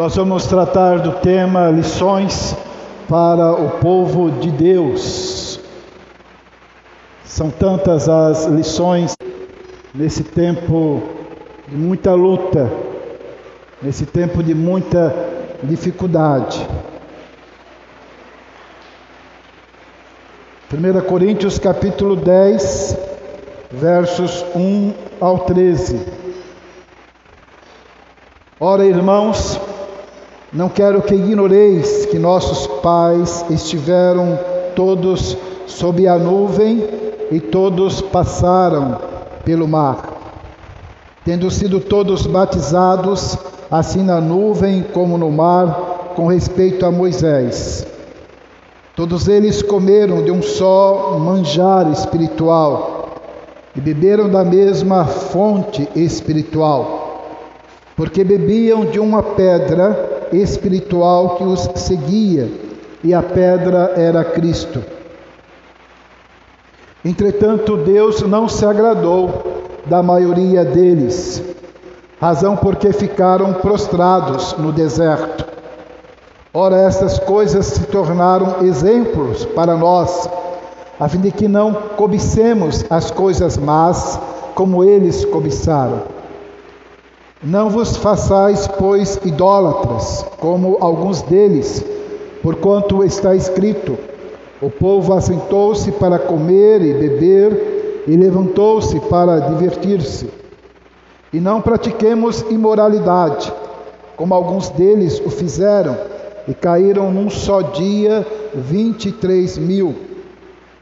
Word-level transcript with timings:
Nós 0.00 0.16
vamos 0.16 0.46
tratar 0.46 1.00
do 1.00 1.12
tema 1.12 1.68
lições 1.68 2.56
para 3.06 3.52
o 3.52 3.72
povo 3.72 4.30
de 4.30 4.50
Deus. 4.50 5.60
São 7.22 7.50
tantas 7.50 8.08
as 8.08 8.46
lições 8.46 9.14
nesse 9.94 10.24
tempo 10.24 11.02
de 11.68 11.76
muita 11.76 12.14
luta, 12.14 12.72
nesse 13.82 14.06
tempo 14.06 14.42
de 14.42 14.54
muita 14.54 15.14
dificuldade. 15.62 16.66
1 20.72 21.00
Coríntios 21.02 21.58
capítulo 21.58 22.16
10, 22.16 22.96
versos 23.70 24.46
1 24.56 24.94
ao 25.20 25.40
13. 25.40 26.00
Ora, 28.58 28.86
irmãos, 28.86 29.60
não 30.52 30.68
quero 30.68 31.00
que 31.00 31.14
ignoreis 31.14 32.06
que 32.06 32.18
nossos 32.18 32.66
pais 32.80 33.44
estiveram 33.50 34.36
todos 34.74 35.36
sob 35.66 36.08
a 36.08 36.18
nuvem 36.18 36.84
e 37.30 37.38
todos 37.38 38.00
passaram 38.00 38.98
pelo 39.44 39.68
mar, 39.68 40.08
tendo 41.24 41.48
sido 41.52 41.78
todos 41.78 42.26
batizados, 42.26 43.38
assim 43.70 44.02
na 44.02 44.20
nuvem 44.20 44.82
como 44.92 45.16
no 45.16 45.30
mar, 45.30 46.12
com 46.16 46.26
respeito 46.26 46.84
a 46.84 46.90
Moisés. 46.90 47.86
Todos 48.96 49.28
eles 49.28 49.62
comeram 49.62 50.24
de 50.24 50.32
um 50.32 50.42
só 50.42 51.16
manjar 51.16 51.90
espiritual 51.92 53.20
e 53.76 53.80
beberam 53.80 54.28
da 54.28 54.44
mesma 54.44 55.04
fonte 55.04 55.88
espiritual, 55.94 57.28
porque 57.96 58.24
bebiam 58.24 58.84
de 58.84 58.98
uma 58.98 59.22
pedra 59.22 60.09
espiritual 60.32 61.36
que 61.36 61.44
os 61.44 61.68
seguia, 61.76 62.50
e 63.02 63.14
a 63.14 63.22
pedra 63.22 63.92
era 63.96 64.24
Cristo. 64.24 64.82
Entretanto, 67.04 67.78
Deus 67.78 68.20
não 68.22 68.48
se 68.48 68.64
agradou 68.64 69.62
da 69.86 70.02
maioria 70.02 70.64
deles, 70.64 71.42
razão 72.20 72.56
porque 72.56 72.92
ficaram 72.92 73.54
prostrados 73.54 74.54
no 74.58 74.70
deserto. 74.70 75.46
Ora, 76.52 76.76
estas 76.76 77.18
coisas 77.18 77.64
se 77.66 77.80
tornaram 77.86 78.66
exemplos 78.66 79.46
para 79.46 79.76
nós, 79.76 80.28
a 80.98 81.08
fim 81.08 81.20
de 81.20 81.30
que 81.30 81.48
não 81.48 81.72
cobicemos 81.72 82.84
as 82.90 83.10
coisas 83.10 83.56
más 83.56 84.20
como 84.54 84.84
eles 84.84 85.24
cobiçaram. 85.24 86.02
Não 87.42 87.70
vos 87.70 87.96
façais, 87.96 88.68
pois, 88.68 89.18
idólatras, 89.24 90.26
como 90.38 90.76
alguns 90.78 91.22
deles, 91.22 91.82
porquanto 92.42 93.02
está 93.02 93.34
escrito: 93.34 93.96
O 94.60 94.68
povo 94.68 95.14
assentou-se 95.14 95.90
para 95.92 96.18
comer 96.18 96.82
e 96.82 96.92
beber, 96.92 98.04
e 98.06 98.14
levantou-se 98.14 99.00
para 99.00 99.38
divertir-se. 99.38 100.28
E 101.32 101.40
não 101.40 101.62
pratiquemos 101.62 102.42
imoralidade, 102.50 103.50
como 104.18 104.34
alguns 104.34 104.68
deles 104.68 105.18
o 105.24 105.30
fizeram, 105.30 105.96
e 106.46 106.52
caíram 106.52 107.10
num 107.10 107.30
só 107.30 107.62
dia 107.62 108.26
vinte 108.54 109.08
e 109.08 109.12
três 109.12 109.56
mil. 109.56 109.94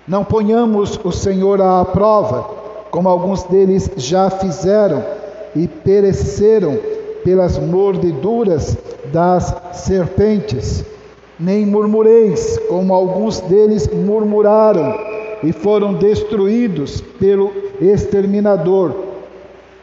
Não 0.08 0.24
ponhamos 0.24 0.98
o 1.04 1.12
Senhor 1.12 1.62
à 1.62 1.84
prova, 1.84 2.50
como 2.90 3.08
alguns 3.08 3.44
deles 3.44 3.88
já 3.96 4.28
fizeram 4.28 5.17
e 5.58 5.66
pereceram 5.66 6.78
pelas 7.24 7.58
mordeduras 7.58 8.76
das 9.12 9.54
serpentes. 9.72 10.84
Nem 11.38 11.66
murmureis, 11.66 12.58
como 12.68 12.94
alguns 12.94 13.40
deles 13.40 13.88
murmuraram 13.88 14.94
e 15.42 15.52
foram 15.52 15.94
destruídos 15.94 17.00
pelo 17.00 17.52
exterminador. 17.80 18.94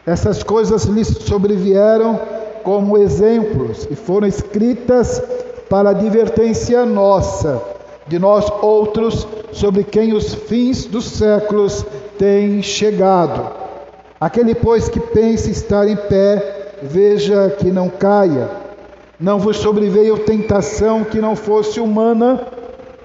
Essas 0.06 0.42
coisas 0.42 0.84
lhes 0.84 1.08
sobrevieram 1.08 2.18
como 2.62 2.96
exemplos 2.96 3.86
e 3.90 3.94
foram 3.94 4.26
escritas 4.26 5.22
para 5.68 5.90
advertência 5.90 6.86
nossa, 6.86 7.62
de 8.06 8.18
nós 8.18 8.50
outros, 8.62 9.26
sobre 9.52 9.84
quem 9.84 10.12
os 10.14 10.34
fins 10.34 10.84
dos 10.86 11.04
séculos 11.04 11.84
têm 12.18 12.62
chegado. 12.62 13.65
Aquele, 14.20 14.54
pois, 14.54 14.88
que 14.88 14.98
pensa 14.98 15.50
estar 15.50 15.86
em 15.86 15.96
pé, 15.96 16.72
veja 16.82 17.50
que 17.58 17.70
não 17.70 17.88
caia. 17.88 18.48
Não 19.20 19.38
vos 19.38 19.58
sobreveio 19.58 20.18
tentação 20.20 21.04
que 21.04 21.20
não 21.20 21.36
fosse 21.36 21.80
humana, 21.80 22.46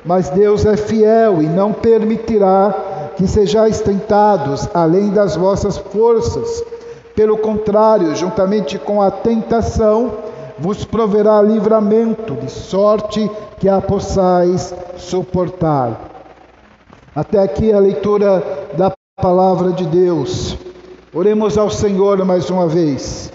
mas 0.05 0.29
Deus 0.29 0.65
é 0.65 0.77
fiel 0.77 1.41
e 1.41 1.47
não 1.47 1.73
permitirá 1.73 2.73
que 3.15 3.27
sejais 3.27 3.81
tentados 3.81 4.67
além 4.73 5.09
das 5.09 5.35
vossas 5.35 5.77
forças. 5.77 6.63
Pelo 7.15 7.37
contrário, 7.37 8.15
juntamente 8.15 8.79
com 8.79 9.01
a 9.01 9.11
tentação, 9.11 10.13
vos 10.57 10.85
proverá 10.85 11.41
livramento, 11.41 12.35
de 12.35 12.49
sorte 12.49 13.29
que 13.59 13.67
a 13.67 13.81
possais 13.81 14.73
suportar. 14.97 16.09
Até 17.13 17.39
aqui 17.39 17.73
a 17.73 17.79
leitura 17.79 18.41
da 18.77 18.91
palavra 19.21 19.71
de 19.71 19.85
Deus. 19.85 20.70
Oremos 21.13 21.57
ao 21.57 21.69
Senhor 21.69 22.23
mais 22.23 22.49
uma 22.49 22.67
vez. 22.67 23.33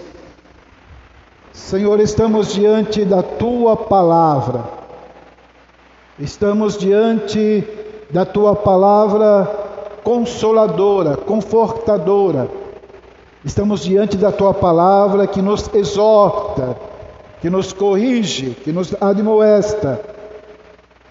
Senhor, 1.53 1.99
estamos 1.99 2.51
diante 2.51 3.05
da 3.05 3.21
tua 3.21 3.77
palavra. 3.77 4.63
Estamos 6.17 6.75
diante 6.75 7.63
da 8.09 8.25
tua 8.25 8.55
palavra 8.55 9.45
consoladora, 10.03 11.17
confortadora. 11.17 12.49
Estamos 13.45 13.83
diante 13.83 14.17
da 14.17 14.31
tua 14.31 14.55
palavra 14.55 15.27
que 15.27 15.43
nos 15.43 15.71
exorta, 15.71 16.75
que 17.41 17.49
nos 17.51 17.73
corrige, 17.73 18.55
que 18.63 18.71
nos 18.71 18.95
admoesta. 18.99 20.01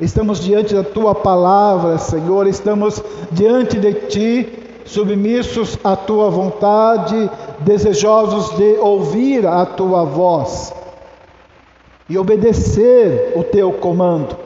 Estamos 0.01 0.41
diante 0.41 0.75
da 0.75 0.83
tua 0.83 1.15
palavra, 1.15 1.97
Senhor, 1.97 2.49
estamos 2.49 3.01
diante 3.31 3.79
de 3.79 3.95
ti 3.95 4.66
submissos 4.87 5.79
à 5.85 5.95
tua 5.95 6.31
vontade, 6.31 7.31
desejosos 7.61 8.57
de 8.57 8.77
ouvir 8.79 9.47
a 9.47 9.67
tua 9.67 10.05
voz 10.05 10.73
e 12.09 12.17
obedecer 12.17 13.33
o 13.37 13.43
teu 13.43 13.73
comando. 13.73 14.37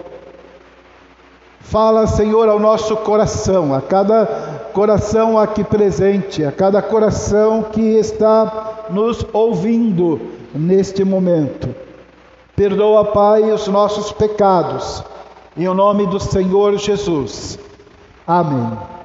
Fala, 1.61 2.07
Senhor, 2.07 2.49
ao 2.49 2.59
nosso 2.59 2.97
coração, 2.97 3.73
a 3.75 3.81
cada 3.81 4.27
coração 4.73 5.39
aqui 5.39 5.63
presente, 5.63 6.45
a 6.45 6.51
cada 6.51 6.83
coração 6.83 7.63
que 7.63 7.81
está 7.81 8.87
nos 8.91 9.25
ouvindo 9.33 10.21
neste 10.55 11.05
momento. 11.05 11.73
Perdoa, 12.57 13.05
Pai, 13.05 13.53
os 13.53 13.69
nossos 13.69 14.11
pecados, 14.11 15.05
em 15.57 15.67
nome 15.67 16.07
do 16.07 16.19
Senhor 16.19 16.77
Jesus. 16.77 17.59
Amém. 18.27 19.00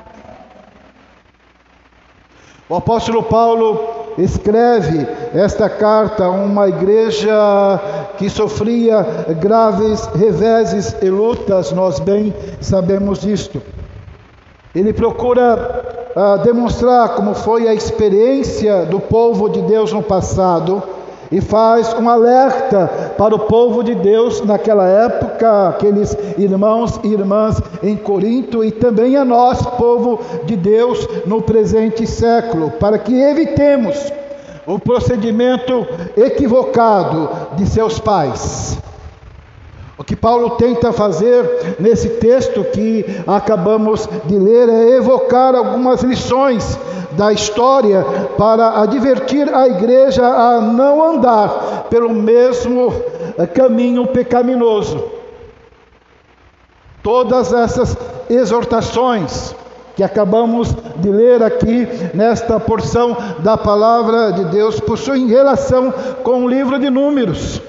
O 2.67 2.75
apóstolo 2.75 3.21
Paulo 3.21 3.79
escreve 4.17 5.07
esta 5.35 5.69
carta 5.69 6.25
a 6.25 6.31
uma 6.31 6.67
igreja 6.67 7.31
que 8.17 8.27
sofria 8.27 9.05
graves 9.39 10.07
reveses 10.07 10.95
e 10.99 11.09
lutas, 11.09 11.71
nós 11.71 11.99
bem 11.99 12.33
sabemos 12.59 13.23
isto. 13.23 13.61
Ele 14.73 14.91
procura 14.93 16.09
uh, 16.15 16.43
demonstrar 16.43 17.09
como 17.09 17.35
foi 17.35 17.67
a 17.67 17.73
experiência 17.73 18.83
do 18.85 18.99
povo 18.99 19.47
de 19.47 19.61
Deus 19.61 19.93
no 19.93 20.01
passado 20.01 20.81
e 21.31 21.41
faz 21.41 21.93
um 21.93 22.09
alerta 22.09 22.87
para 23.17 23.35
o 23.35 23.39
povo 23.39 23.83
de 23.83 23.95
Deus 23.95 24.41
naquela 24.41 24.87
época, 24.87 25.69
aqueles 25.69 26.15
irmãos 26.37 26.99
e 27.03 27.07
irmãs 27.07 27.61
em 27.81 27.95
Corinto 27.95 28.63
e 28.63 28.71
também 28.71 29.15
a 29.15 29.25
nós, 29.25 29.61
povo 29.61 30.19
de 30.45 30.55
Deus, 30.55 31.07
no 31.25 31.41
presente 31.41 32.05
século, 32.05 32.71
para 32.71 32.97
que 32.97 33.13
evitemos 33.13 34.11
o 34.65 34.79
procedimento 34.79 35.85
equivocado 36.17 37.29
de 37.55 37.67
seus 37.67 37.99
pais. 37.99 38.77
Que 40.05 40.15
Paulo 40.15 40.51
tenta 40.51 40.93
fazer 40.93 41.77
nesse 41.79 42.09
texto 42.09 42.63
que 42.65 43.03
acabamos 43.25 44.07
de 44.25 44.37
ler 44.37 44.69
é 44.69 44.97
evocar 44.97 45.55
algumas 45.55 46.03
lições 46.03 46.77
da 47.13 47.33
história 47.33 48.05
para 48.37 48.81
advertir 48.81 49.53
a 49.53 49.67
igreja 49.67 50.23
a 50.23 50.61
não 50.61 51.03
andar 51.03 51.85
pelo 51.89 52.09
mesmo 52.09 52.93
eh, 53.37 53.47
caminho 53.47 54.05
pecaminoso. 54.07 55.03
Todas 57.01 57.53
essas 57.53 57.97
exortações 58.29 59.55
que 59.95 60.03
acabamos 60.03 60.75
de 60.97 61.09
ler 61.09 61.41
aqui 61.41 61.87
nesta 62.13 62.59
porção 62.59 63.15
da 63.39 63.57
palavra 63.57 64.31
de 64.33 64.45
Deus 64.45 64.79
possuem 64.79 65.27
relação 65.27 65.93
com 66.23 66.43
o 66.43 66.49
livro 66.49 66.77
de 66.77 66.89
Números. 66.89 67.61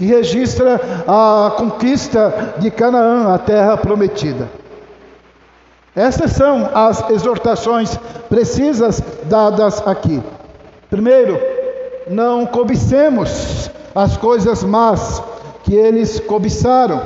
Que 0.00 0.06
registra 0.06 0.80
a 1.06 1.50
conquista 1.58 2.54
de 2.56 2.70
Canaã, 2.70 3.34
a 3.34 3.38
terra 3.38 3.76
prometida. 3.76 4.48
Essas 5.94 6.32
são 6.32 6.70
as 6.72 7.10
exortações 7.10 7.98
precisas 8.26 9.02
dadas 9.24 9.86
aqui. 9.86 10.22
Primeiro, 10.88 11.38
não 12.08 12.46
cobicemos 12.46 13.70
as 13.94 14.16
coisas 14.16 14.64
más 14.64 15.22
que 15.64 15.74
eles 15.74 16.18
cobiçaram. 16.18 17.02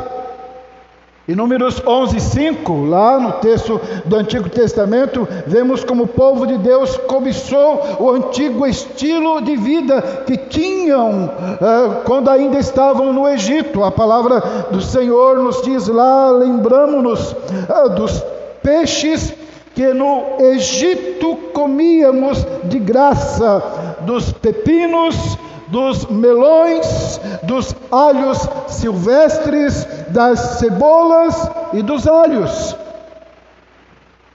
Em 1.26 1.35
Números 1.35 1.82
11, 1.87 2.21
5, 2.21 2.85
lá 2.85 3.19
no 3.19 3.32
texto 3.32 3.81
do 4.05 4.17
Antigo 4.17 4.50
Testamento, 4.50 5.26
vemos 5.47 5.82
como 5.82 6.05
o 6.05 6.06
povo 6.06 6.47
de 6.47 6.59
Deus 6.59 6.99
cobiçou 6.99 7.81
o 7.99 8.11
antigo 8.11 8.67
estilo 8.67 9.41
de 9.41 9.56
vida 9.56 10.03
que 10.26 10.37
tinham 10.37 11.25
uh, 11.25 12.05
quando 12.05 12.29
ainda 12.29 12.59
estavam 12.59 13.11
no 13.11 13.26
Egito. 13.26 13.82
A 13.82 13.91
palavra 13.91 14.38
do 14.71 14.82
Senhor 14.82 15.38
nos 15.38 15.62
diz 15.62 15.88
lá, 15.88 16.31
lembramos-nos 16.31 17.32
uh, 17.32 17.88
dos 17.97 18.23
peixes 18.62 19.32
que 19.75 19.94
no 19.94 20.37
Egito 20.38 21.37
comíamos 21.55 22.47
de 22.65 22.79
graça, 22.79 23.62
dos 24.03 24.31
pepinos, 24.31 25.38
dos 25.69 26.07
melões, 26.07 27.21
dos 27.43 27.75
alhos 27.91 28.49
silvestres, 28.69 29.87
das 30.09 30.59
cebolas 30.59 31.51
e 31.73 31.83
dos 31.83 32.07
alhos. 32.07 32.77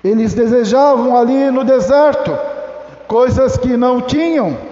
Eles 0.03 0.33
desejavam 0.33 1.17
ali 1.17 1.51
no 1.51 1.63
deserto 1.63 2.37
coisas 3.07 3.57
que 3.57 3.75
não 3.75 4.01
tinham. 4.01 4.68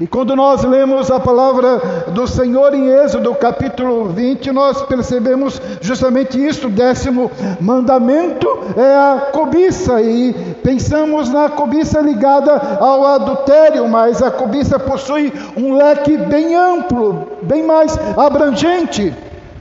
E 0.00 0.06
quando 0.06 0.36
nós 0.36 0.62
lemos 0.62 1.10
a 1.10 1.18
palavra 1.18 2.04
do 2.12 2.24
Senhor 2.24 2.72
em 2.72 2.88
Êxodo 2.88 3.34
capítulo 3.34 4.04
20, 4.10 4.52
nós 4.52 4.80
percebemos 4.82 5.60
justamente 5.80 6.38
isso. 6.38 6.68
O 6.68 6.70
décimo 6.70 7.28
mandamento 7.60 8.46
é 8.76 8.94
a 8.94 9.30
cobiça, 9.32 10.00
e 10.00 10.32
pensamos 10.62 11.30
na 11.30 11.48
cobiça 11.48 12.00
ligada 12.00 12.78
ao 12.78 13.04
adultério, 13.06 13.88
mas 13.88 14.22
a 14.22 14.30
cobiça 14.30 14.78
possui 14.78 15.32
um 15.56 15.74
leque 15.74 16.16
bem 16.16 16.54
amplo, 16.54 17.26
bem 17.42 17.64
mais 17.64 17.98
abrangente. 18.16 19.12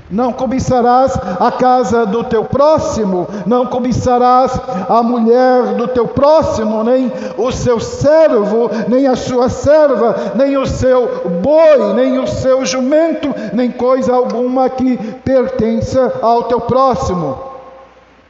Não 0.10 0.32
cobiçarás 0.32 1.20
a 1.38 1.52
casa 1.52 2.06
do 2.06 2.24
teu 2.24 2.46
próximo, 2.46 3.28
não 3.46 3.66
cobiçarás 3.66 4.58
a 4.88 5.04
mulher 5.04 5.76
do 5.76 5.86
teu 5.90 6.08
próximo, 6.08 6.82
nem 6.82 7.12
o 7.38 7.52
seu 7.52 7.78
servo, 7.78 8.70
nem 8.88 9.06
a 9.06 9.18
sua 9.18 9.50
serva, 9.50 10.16
nem 10.36 10.56
o 10.56 10.66
seu 10.66 11.30
boi, 11.42 11.94
nem 11.94 12.20
o 12.20 12.28
seu 12.28 12.66
jumento, 12.66 13.36
nem 13.52 13.70
coisa 13.70 14.16
alguma 14.16 14.70
que 14.70 14.96
pertença 15.26 16.14
ao 16.22 16.44
teu 16.44 16.62
próximo. 16.62 17.38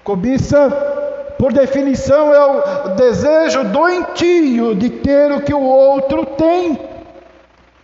Cobiça, 0.04 0.70
por 1.38 1.54
definição, 1.54 2.34
é 2.34 2.44
o 2.88 2.90
desejo 2.96 3.66
doentio 3.66 4.74
de 4.74 4.90
ter 4.90 5.32
o 5.32 5.42
que 5.42 5.54
o 5.54 5.62
outro 5.62 6.26
tem. 6.26 6.80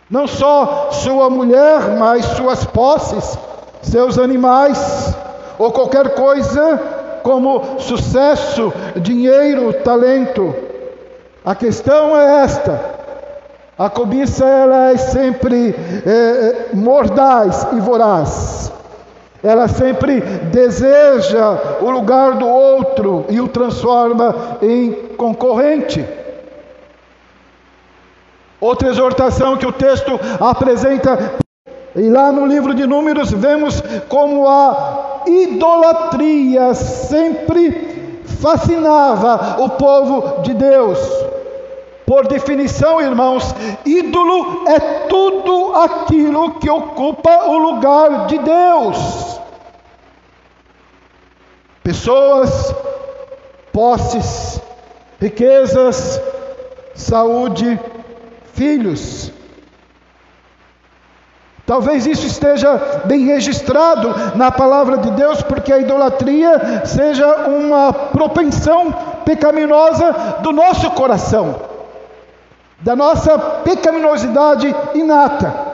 Não 0.10 0.26
só 0.26 0.90
sua 0.92 1.30
mulher, 1.30 1.96
mas 2.00 2.26
suas 2.26 2.66
posses 2.66 3.38
seus 3.84 4.18
animais 4.18 5.16
ou 5.60 5.72
qualquer 5.72 6.16
coisa 6.16 6.82
como 7.22 7.80
sucesso, 7.80 8.74
dinheiro, 8.98 9.72
talento. 9.74 10.54
A 11.46 11.56
questão 11.56 12.18
é 12.20 12.44
esta: 12.44 12.80
a 13.78 13.90
cobiça 13.90 14.46
ela 14.46 14.92
é 14.92 14.98
sempre 14.98 15.76
é, 16.06 16.68
mordaz 16.74 17.68
e 17.74 17.80
voraz. 17.80 18.72
Ela 19.44 19.68
sempre 19.68 20.22
deseja 20.22 21.78
o 21.82 21.90
lugar 21.90 22.36
do 22.36 22.48
outro 22.48 23.26
e 23.28 23.42
o 23.42 23.48
transforma 23.50 24.58
em 24.62 24.94
concorrente. 25.18 26.06
Outra 28.62 28.88
exortação 28.88 29.58
que 29.58 29.66
o 29.66 29.74
texto 29.74 30.18
apresenta 30.40 31.43
e 31.96 32.10
lá 32.10 32.32
no 32.32 32.46
livro 32.46 32.74
de 32.74 32.88
Números 32.88 33.32
vemos 33.32 33.82
como 34.10 34.48
a 34.48 35.22
idolatria 35.28 36.74
sempre 36.74 38.24
fascinava 38.42 39.62
o 39.62 39.70
povo 39.70 40.42
de 40.42 40.54
Deus. 40.54 41.00
Por 42.06 42.28
definição, 42.28 43.00
irmãos, 43.00 43.56
ídolo 43.86 44.68
é 44.68 44.80
tudo 45.08 45.74
aquilo 45.76 46.56
que 46.56 46.70
ocupa 46.70 47.46
o 47.46 47.58
lugar 47.58 48.28
de 48.28 48.40
Deus. 48.40 49.40
Pessoas, 51.84 52.74
posses, 53.72 54.60
riquezas, 55.20 56.20
saúde, 56.96 57.80
filhos. 58.54 59.32
Talvez 61.66 62.06
isso 62.06 62.28
esteja 62.28 63.02
bem 63.06 63.26
registrado 63.26 64.14
na 64.36 64.52
palavra 64.52 64.98
de 64.98 65.12
Deus, 65.12 65.42
porque 65.42 65.72
a 65.72 65.80
idolatria 65.80 66.86
seja 66.86 67.26
uma 67.48 67.94
propensão 67.94 68.94
pecaminosa 69.24 70.12
do 70.42 70.52
nosso 70.52 70.92
coração, 70.92 71.56
da 72.82 72.98
nossa 72.98 73.40
pecaminosidade 73.40 74.76
inata. 74.94 75.72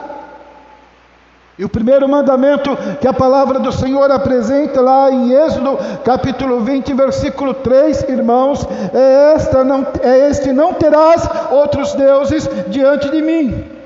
E 1.57 1.65
o 1.65 1.69
primeiro 1.69 2.07
mandamento 2.07 2.77
que 3.01 3.07
a 3.07 3.12
palavra 3.12 3.59
do 3.59 3.71
Senhor 3.71 4.09
apresenta 4.12 4.80
lá 4.80 5.12
em 5.12 5.33
Êxodo, 5.33 5.77
capítulo 6.06 6.62
20, 6.62 6.94
versículo 6.94 7.53
3, 7.56 8.03
irmãos, 8.03 8.65
é, 8.94 9.33
esta, 9.33 9.63
não, 9.63 9.85
é 10.01 10.30
este: 10.30 10.53
não 10.53 10.71
terás 10.71 11.27
outros 11.50 11.94
deuses 11.95 12.47
diante 12.68 13.09
de 13.09 13.21
mim. 13.21 13.78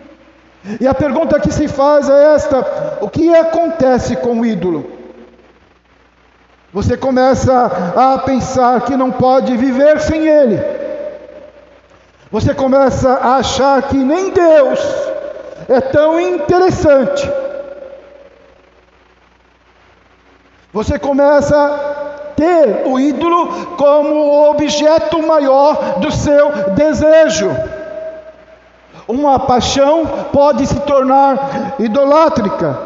E 0.79 0.87
a 0.87 0.93
pergunta 0.93 1.39
que 1.39 1.51
se 1.51 1.67
faz 1.67 2.09
é 2.09 2.35
esta: 2.35 2.97
o 3.01 3.09
que 3.09 3.33
acontece 3.35 4.15
com 4.15 4.39
o 4.39 4.45
ídolo? 4.45 4.91
Você 6.71 6.97
começa 6.97 7.93
a 7.95 8.17
pensar 8.19 8.81
que 8.81 8.97
não 8.97 9.11
pode 9.11 9.55
viver 9.57 9.99
sem 9.99 10.25
ele. 10.25 10.59
Você 12.31 12.53
começa 12.53 13.11
a 13.11 13.35
achar 13.35 13.83
que 13.83 13.97
nem 13.97 14.31
Deus 14.31 14.79
é 15.69 15.79
tão 15.79 16.19
interessante. 16.19 17.29
Você 20.71 20.97
começa 20.97 21.55
a 21.55 22.31
ter 22.35 22.87
o 22.87 22.99
ídolo 22.99 23.75
como 23.77 24.15
o 24.15 24.49
objeto 24.49 25.21
maior 25.21 25.99
do 25.99 26.11
seu 26.11 26.71
desejo. 26.71 27.51
Uma 29.13 29.37
paixão 29.37 30.07
pode 30.33 30.65
se 30.65 30.79
tornar 30.81 31.75
idolátrica. 31.77 32.79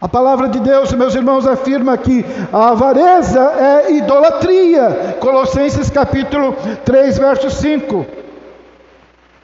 A 0.00 0.08
palavra 0.08 0.48
de 0.48 0.58
Deus, 0.58 0.90
meus 0.92 1.14
irmãos, 1.14 1.46
afirma 1.46 1.98
que 1.98 2.24
a 2.50 2.68
avareza 2.70 3.40
é 3.58 3.92
idolatria. 3.92 5.18
Colossenses 5.20 5.90
capítulo 5.90 6.56
3, 6.82 7.18
verso 7.18 7.50
5. 7.50 8.06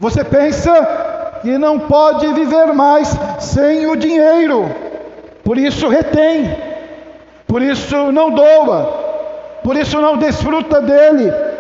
Você 0.01 0.25
pensa 0.25 1.39
que 1.43 1.59
não 1.59 1.79
pode 1.79 2.33
viver 2.33 2.73
mais 2.73 3.15
sem 3.41 3.87
o 3.87 3.95
dinheiro, 3.95 4.75
por 5.45 5.59
isso 5.59 5.87
retém, 5.87 6.57
por 7.47 7.61
isso 7.61 8.11
não 8.11 8.31
doa, 8.31 9.59
por 9.63 9.77
isso 9.77 10.01
não 10.01 10.17
desfruta 10.17 10.81
dele. 10.81 11.52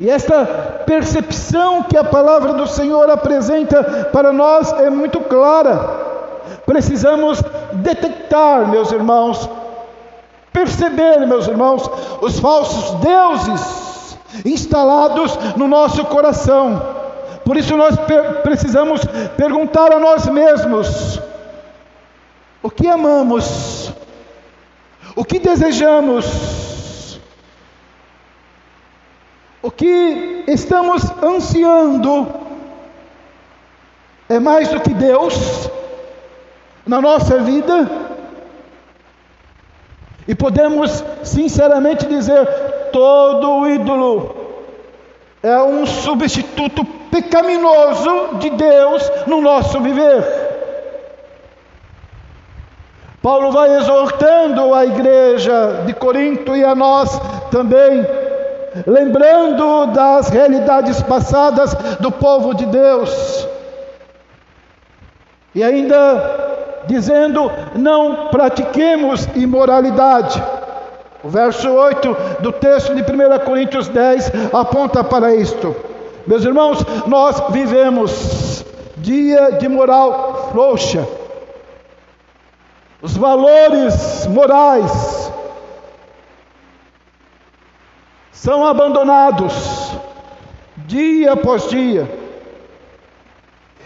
E 0.00 0.10
esta 0.10 0.44
percepção 0.86 1.82
que 1.84 1.96
a 1.96 2.04
palavra 2.04 2.54
do 2.54 2.66
Senhor 2.66 3.08
apresenta 3.10 4.08
para 4.12 4.32
nós 4.32 4.72
é 4.72 4.90
muito 4.90 5.20
clara. 5.20 5.78
Precisamos 6.66 7.42
detectar, 7.74 8.68
meus 8.68 8.90
irmãos, 8.90 9.48
perceber, 10.52 11.26
meus 11.26 11.46
irmãos, 11.46 11.88
os 12.20 12.38
falsos 12.40 13.00
deuses 13.00 14.18
instalados 14.44 15.36
no 15.56 15.68
nosso 15.68 16.04
coração. 16.06 16.82
Por 17.44 17.56
isso 17.56 17.76
nós 17.76 17.96
precisamos 18.42 19.02
perguntar 19.36 19.92
a 19.92 19.98
nós 19.98 20.26
mesmos: 20.26 21.20
o 22.62 22.70
que 22.70 22.88
amamos? 22.88 23.92
O 25.14 25.24
que 25.24 25.38
desejamos? 25.38 26.71
O 29.62 29.70
que 29.70 30.44
estamos 30.48 31.04
ansiando 31.22 32.26
é 34.28 34.40
mais 34.40 34.68
do 34.68 34.80
que 34.80 34.92
Deus 34.92 35.70
na 36.86 37.00
nossa 37.00 37.38
vida. 37.38 37.88
E 40.26 40.34
podemos 40.34 41.04
sinceramente 41.22 42.06
dizer: 42.06 42.44
todo 42.92 43.68
ídolo 43.68 44.34
é 45.42 45.60
um 45.62 45.86
substituto 45.86 46.84
pecaminoso 47.10 48.38
de 48.38 48.50
Deus 48.50 49.10
no 49.26 49.40
nosso 49.40 49.80
viver. 49.80 50.42
Paulo 53.20 53.52
vai 53.52 53.76
exortando 53.76 54.74
a 54.74 54.84
igreja 54.84 55.84
de 55.86 55.94
Corinto 55.94 56.56
e 56.56 56.64
a 56.64 56.74
nós 56.74 57.20
também, 57.52 58.04
lembrando 58.86 59.86
das 59.92 60.28
realidades 60.28 61.02
passadas 61.02 61.74
do 62.00 62.10
povo 62.10 62.54
de 62.54 62.66
Deus. 62.66 63.48
E 65.54 65.62
ainda 65.62 66.82
dizendo: 66.86 67.50
não 67.74 68.28
pratiquemos 68.28 69.28
imoralidade. 69.34 70.42
O 71.22 71.28
verso 71.28 71.70
8 71.70 72.16
do 72.40 72.50
texto 72.52 72.94
de 72.94 73.02
1 73.02 73.44
Coríntios 73.44 73.88
10 73.88 74.32
aponta 74.52 75.04
para 75.04 75.34
isto. 75.34 75.74
Meus 76.26 76.44
irmãos, 76.44 76.84
nós 77.06 77.40
vivemos 77.50 78.64
dia 78.96 79.52
de 79.52 79.68
moral 79.68 80.48
frouxa 80.52 81.06
os 83.02 83.16
valores 83.16 84.28
morais 84.28 85.21
são 88.42 88.66
abandonados 88.66 89.92
dia 90.88 91.32
após 91.32 91.68
dia. 91.68 92.10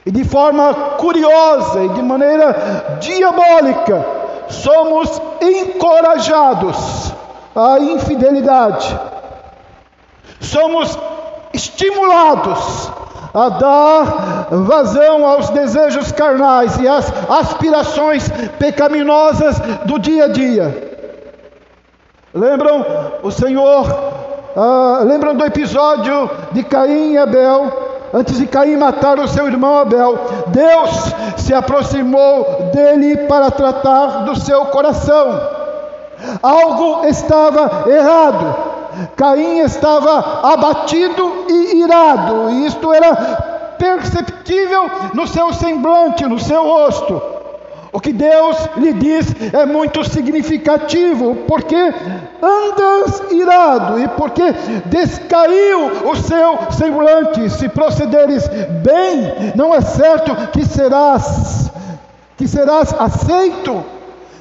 E 0.07 0.11
de 0.11 0.25
forma 0.25 0.73
curiosa 0.97 1.85
e 1.85 1.89
de 1.91 2.03
maneira 2.03 2.97
diabólica, 2.99 4.07
somos 4.49 5.21
encorajados 5.43 7.13
à 7.55 7.79
infidelidade. 7.81 8.99
Somos 10.41 10.99
estimulados 11.53 12.91
a 13.35 13.49
dar 13.51 14.47
vazão 14.51 15.27
aos 15.27 15.51
desejos 15.51 16.11
carnais 16.13 16.79
e 16.79 16.89
às 16.89 17.13
aspirações 17.29 18.27
pecaminosas 18.59 19.59
do 19.85 19.99
dia 19.99 20.25
a 20.25 20.29
dia. 20.29 20.97
Lembram 22.33 22.87
o 23.23 23.31
Senhor, 23.31 24.26
uh, 24.57 25.05
lembram 25.05 25.35
do 25.35 25.45
episódio 25.45 26.31
de 26.53 26.65
Caim 26.65 27.13
e 27.13 27.19
Abel? 27.19 27.87
Antes 28.13 28.39
de 28.39 28.47
Caim 28.47 28.77
matar 28.77 29.19
o 29.19 29.29
seu 29.29 29.47
irmão 29.47 29.79
Abel, 29.79 30.19
Deus 30.49 31.15
se 31.37 31.53
aproximou 31.53 32.71
dele 32.73 33.17
para 33.29 33.51
tratar 33.51 34.25
do 34.25 34.35
seu 34.41 34.65
coração. 34.67 35.41
Algo 36.43 37.07
estava 37.07 37.85
errado. 37.91 38.57
Caim 39.17 39.59
estava 39.59 40.41
abatido 40.53 41.45
e 41.49 41.83
irado, 41.83 42.51
e 42.51 42.67
isto 42.67 42.93
era 42.93 43.15
perceptível 43.79 44.91
no 45.13 45.27
seu 45.27 45.53
semblante, 45.53 46.25
no 46.25 46.39
seu 46.39 46.65
rosto. 46.65 47.36
O 47.97 48.01
que 48.01 48.13
Deus 48.13 48.59
lhe 48.77 48.93
diz 48.93 49.25
é 49.55 49.65
muito 49.65 50.05
significativo, 50.05 51.35
porque 51.49 51.75
andas 52.43 53.23
irado 53.33 53.99
e 53.99 54.07
porque 54.09 54.43
descaiu 54.85 56.07
o 56.07 56.15
seu 56.15 56.59
semblante. 56.73 57.49
Se 57.49 57.71
procederes 57.71 58.47
bem, 58.83 59.55
não 59.55 59.75
é 59.75 59.81
certo 59.81 60.37
que 60.51 60.67
serás 60.67 61.71
que 62.37 62.47
serás 62.47 62.95
aceito 62.99 63.83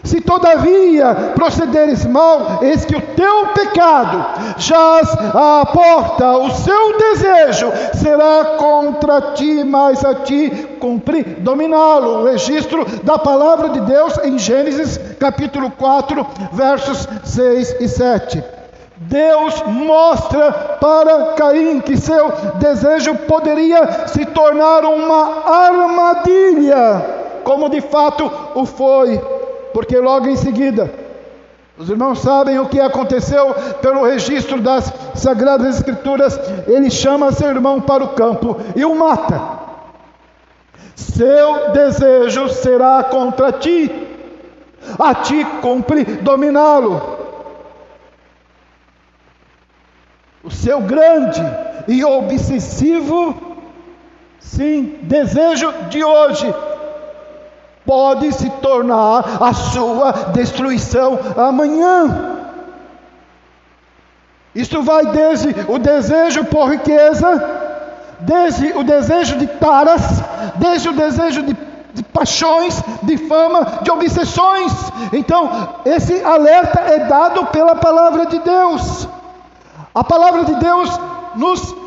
se 0.05 0.21
todavia 0.21 1.33
procederes 1.35 2.05
mal, 2.05 2.59
eis 2.61 2.85
que 2.85 2.95
o 2.95 3.01
teu 3.01 3.47
pecado 3.47 4.25
jaz 4.57 5.09
à 5.33 5.65
porta, 5.65 6.37
o 6.37 6.51
seu 6.51 6.97
desejo 6.97 7.71
será 7.95 8.55
contra 8.57 9.33
ti, 9.33 9.63
mas 9.63 10.05
a 10.05 10.15
ti 10.15 10.49
cumprir 10.79 11.37
dominá-lo. 11.39 12.21
O 12.21 12.25
registro 12.25 12.85
da 13.03 13.17
palavra 13.17 13.69
de 13.69 13.81
Deus 13.81 14.17
em 14.23 14.37
Gênesis 14.37 14.99
capítulo 15.19 15.71
4, 15.71 16.25
versos 16.53 17.07
6 17.23 17.75
e 17.81 17.87
7. 17.87 18.43
Deus 18.97 19.61
mostra 19.67 20.51
para 20.79 21.33
Caim 21.33 21.81
que 21.81 21.97
seu 21.97 22.31
desejo 22.59 23.15
poderia 23.27 24.07
se 24.07 24.25
tornar 24.25 24.85
uma 24.85 25.43
armadilha, 25.45 27.05
como 27.43 27.69
de 27.69 27.81
fato 27.81 28.31
o 28.55 28.65
foi 28.65 29.21
porque 29.75 29.99
logo 29.99 30.29
em 30.29 30.37
seguida, 30.37 30.89
os 31.77 31.89
irmãos 31.89 32.19
sabem 32.19 32.57
o 32.57 32.69
que 32.69 32.79
aconteceu 32.79 33.53
pelo 33.81 34.05
registro 34.05 34.61
das 34.61 34.89
Sagradas 35.15 35.75
Escrituras. 35.75 36.39
Ele 36.65 36.89
chama 36.89 37.33
seu 37.33 37.49
irmão 37.49 37.81
para 37.81 38.01
o 38.01 38.13
campo 38.13 38.57
e 38.73 38.85
o 38.85 38.95
mata. 38.95 39.59
Seu 40.95 41.73
desejo 41.73 42.47
será 42.47 43.03
contra 43.03 43.51
ti, 43.51 43.91
a 44.97 45.13
ti 45.13 45.45
cumpre 45.61 46.05
dominá-lo. 46.05 47.17
O 50.41 50.49
seu 50.49 50.79
grande 50.79 51.43
e 51.85 52.01
obsessivo, 52.05 53.35
sim, 54.39 54.99
desejo 55.01 55.69
de 55.89 56.01
hoje 56.01 56.55
pode 57.85 58.31
se 58.33 58.49
tornar 58.49 59.37
a 59.41 59.53
sua 59.53 60.11
destruição 60.33 61.19
amanhã. 61.37 62.35
Isso 64.53 64.81
vai 64.81 65.05
desde 65.07 65.53
o 65.67 65.77
desejo 65.77 66.45
por 66.45 66.69
riqueza, 66.71 67.43
desde 68.21 68.71
o 68.77 68.83
desejo 68.83 69.37
de 69.37 69.47
taras, 69.47 70.01
desde 70.55 70.89
o 70.89 70.93
desejo 70.93 71.43
de, 71.43 71.55
de 71.93 72.03
paixões, 72.03 72.81
de 73.03 73.17
fama, 73.17 73.79
de 73.81 73.91
obsessões. 73.91 74.71
Então, 75.11 75.81
esse 75.85 76.23
alerta 76.23 76.79
é 76.79 76.99
dado 76.99 77.45
pela 77.47 77.75
palavra 77.75 78.25
de 78.25 78.39
Deus. 78.39 79.07
A 79.93 80.03
palavra 80.03 80.45
de 80.45 80.55
Deus 80.55 80.89
nos 81.35 81.84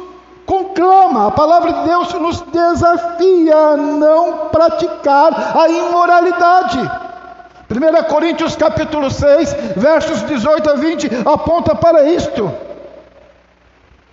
conclama, 0.69 1.29
a 1.29 1.31
palavra 1.31 1.73
de 1.73 1.85
Deus 1.85 2.13
nos 2.15 2.41
desafia 2.43 3.57
a 3.57 3.77
não 3.77 4.49
praticar 4.49 5.57
a 5.57 5.69
imoralidade. 5.69 6.79
1 7.71 8.09
Coríntios 8.09 8.57
capítulo 8.57 9.11
6, 9.11 9.53
versos 9.77 10.23
18 10.27 10.71
a 10.71 10.75
20, 10.75 11.11
aponta 11.27 11.75
para 11.75 12.05
isto. 12.05 12.51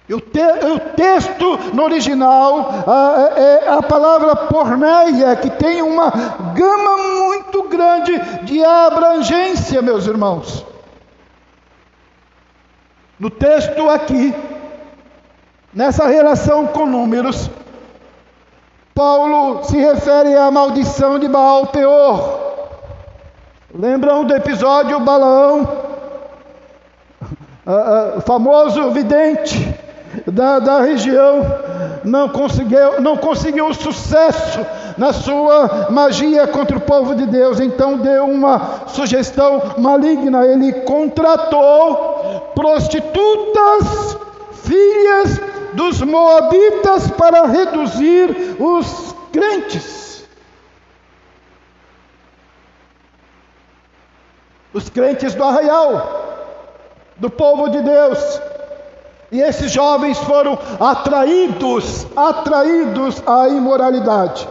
O, 0.08 0.22
te, 0.22 0.40
o 0.40 0.80
texto 0.96 1.58
no 1.74 1.84
original 1.84 2.70
é 3.36 3.70
a 3.70 3.82
palavra 3.82 4.36
porneia, 4.36 5.36
que 5.36 5.50
tem 5.50 5.82
uma 5.82 6.12
gama 6.54 6.98
muito 6.98 7.64
grande 7.64 8.18
de 8.44 8.64
abrangência, 8.64 9.82
meus 9.82 10.06
irmãos. 10.06 10.66
No 13.18 13.30
texto 13.30 13.90
aqui, 13.90 14.36
Nessa 15.75 16.08
relação 16.08 16.67
com 16.67 16.86
números, 16.86 17.50
Paulo 18.94 19.62
se 19.65 19.75
refere 19.75 20.34
à 20.34 20.50
maldição 20.50 21.20
de 21.20 21.27
Baal 21.27 21.67
Peor. 21.67 22.39
Lembram 23.77 24.24
do 24.24 24.34
episódio 24.34 24.98
Balaão, 25.01 25.67
o 28.15 28.22
famoso 28.22 28.89
vidente 28.91 29.75
da, 30.25 30.60
da 30.60 30.79
região, 30.79 31.41
não 32.05 32.29
conseguiu, 32.29 33.01
não 33.01 33.17
conseguiu 33.17 33.74
sucesso 33.74 34.65
na 34.98 35.12
sua 35.12 35.88
magia 35.89 36.48
contra 36.48 36.77
o 36.77 36.82
povo 36.82 37.15
de 37.15 37.25
Deus, 37.25 37.60
então 37.60 37.98
deu 37.98 38.24
uma 38.24 38.88
sugestão 38.88 39.62
maligna. 39.77 40.46
Ele 40.46 40.72
contratou 40.72 42.53
prostitutas, 42.55 44.17
filhas 44.63 45.55
dos 45.75 46.01
Moabitas 46.01 47.12
para 47.12 47.46
reduzir 47.46 48.55
os 48.60 49.15
crentes. 49.32 50.25
Os 54.74 54.89
crentes 54.89 55.36
do 55.36 55.44
arraial, 55.44 56.25
do 57.17 57.29
povo 57.29 57.70
de 57.70 57.82
Deus. 57.82 58.41
E 59.32 59.41
esses 59.41 59.72
jovens 59.72 60.17
foram 60.20 60.58
atraídos, 60.79 62.05
atraídos 62.15 63.22
à 63.25 63.48
imoralidade. 63.50 64.48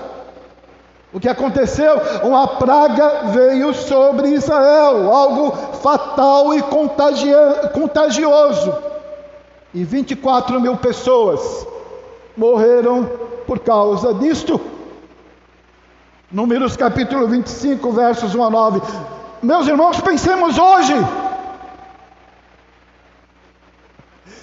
O 1.12 1.20
que 1.20 1.28
aconteceu? 1.28 1.94
Uma 2.24 2.46
praga 2.58 3.26
veio 3.26 3.72
sobre 3.72 4.28
Israel, 4.30 5.12
algo 5.12 5.52
fatal 5.76 6.52
e 6.54 6.62
contagioso 7.72 8.93
e 9.74 9.82
24 9.82 10.60
mil 10.60 10.76
pessoas 10.76 11.66
morreram 12.36 13.04
por 13.44 13.58
causa 13.58 14.14
disto. 14.14 14.60
Números 16.30 16.76
capítulo 16.76 17.26
25, 17.26 17.92
versos 17.92 18.34
1 18.34 18.44
a 18.44 18.50
9. 18.50 18.80
Meus 19.42 19.66
irmãos, 19.66 20.00
pensemos 20.00 20.56
hoje. 20.58 20.94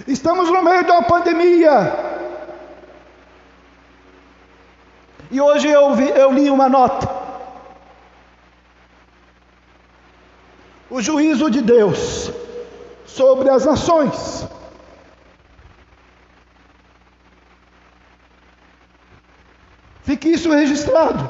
Estamos 0.06 0.50
no 0.50 0.62
meio 0.62 0.84
de 0.84 0.92
uma 0.92 1.04
pandemia. 1.04 2.12
E 5.32 5.40
hoje 5.40 5.70
eu, 5.70 5.96
vi, 5.96 6.10
eu 6.10 6.32
li 6.34 6.50
uma 6.50 6.68
nota. 6.68 7.10
O 10.90 11.02
juízo 11.02 11.50
de 11.50 11.62
Deus 11.62 12.32
sobre 13.06 13.50
as 13.50 13.66
nações. 13.66 14.46
Fique 20.04 20.30
isso 20.30 20.52
registrado. 20.52 21.30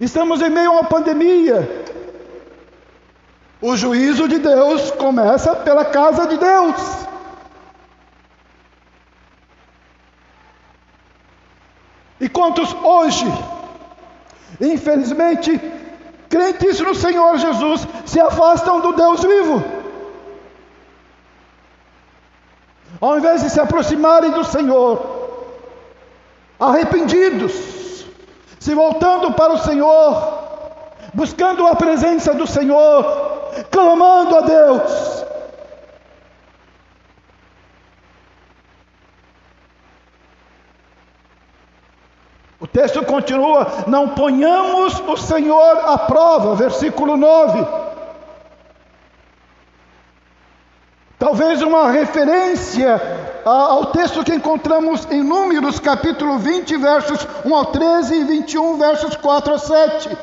Estamos 0.00 0.42
em 0.42 0.50
meio 0.50 0.70
a 0.70 0.72
uma 0.72 0.84
pandemia. 0.84 1.84
O 3.60 3.76
juízo 3.76 4.28
de 4.28 4.38
Deus 4.38 4.90
começa 4.92 5.54
pela 5.56 5.84
casa 5.84 6.26
de 6.26 6.36
Deus. 6.36 6.76
E 12.20 12.28
quantos 12.28 12.72
hoje, 12.82 13.26
infelizmente, 14.60 15.60
crentes 16.28 16.80
no 16.80 16.94
Senhor 16.94 17.38
Jesus, 17.38 17.86
se 18.06 18.20
afastam 18.20 18.80
do 18.80 18.92
Deus 18.92 19.22
vivo? 19.22 19.73
Ao 23.04 23.18
invés 23.18 23.42
de 23.42 23.50
se 23.50 23.60
aproximarem 23.60 24.30
do 24.30 24.42
Senhor, 24.42 24.98
arrependidos, 26.58 27.52
se 28.58 28.74
voltando 28.74 29.34
para 29.34 29.52
o 29.52 29.58
Senhor, 29.58 30.38
buscando 31.12 31.66
a 31.66 31.74
presença 31.74 32.32
do 32.32 32.46
Senhor, 32.46 33.04
clamando 33.70 34.38
a 34.38 34.40
Deus, 34.40 35.24
O 42.58 42.66
texto 42.66 43.04
continua: 43.04 43.84
Não 43.86 44.08
ponhamos 44.08 44.98
o 45.00 45.18
Senhor 45.18 45.82
à 45.84 45.98
prova, 45.98 46.54
versículo 46.54 47.14
9. 47.14 47.83
Talvez 51.36 51.62
uma 51.62 51.90
referência 51.90 53.02
ao 53.44 53.86
texto 53.86 54.22
que 54.22 54.32
encontramos 54.32 55.04
em 55.10 55.20
Números, 55.20 55.80
capítulo 55.80 56.38
20, 56.38 56.76
versos 56.76 57.26
1 57.44 57.52
ao 57.52 57.66
13 57.66 58.14
e 58.14 58.24
21, 58.24 58.78
versos 58.78 59.16
4 59.16 59.54
a 59.54 59.58
7. 59.58 60.18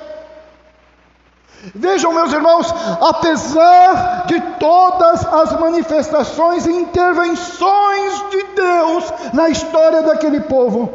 Vejam, 1.76 2.14
meus 2.14 2.32
irmãos, 2.32 2.74
apesar 3.02 4.26
de 4.28 4.40
todas 4.58 5.26
as 5.26 5.60
manifestações 5.60 6.66
e 6.66 6.72
intervenções 6.72 8.30
de 8.30 8.44
Deus 8.56 9.14
na 9.34 9.50
história 9.50 10.04
daquele 10.04 10.40
povo, 10.40 10.94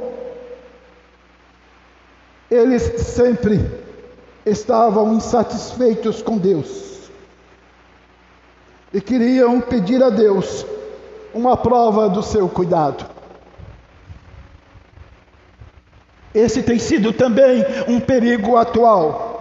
eles 2.50 3.02
sempre 3.02 3.70
estavam 4.46 5.12
insatisfeitos 5.12 6.23
com 6.23 6.38
Deus 6.38 6.96
e 8.93 9.00
queriam 9.00 9.61
pedir 9.61 10.02
a 10.02 10.11
Deus 10.11 10.64
uma 11.35 11.57
prova 11.57 12.09
do 12.09 12.23
seu 12.23 12.49
cuidado. 12.49 13.05
Esse 16.35 16.62
tem 16.62 16.78
sido 16.78 17.12
também 17.12 17.64
um 17.88 17.99
perigo 17.99 18.57
atual. 18.57 19.37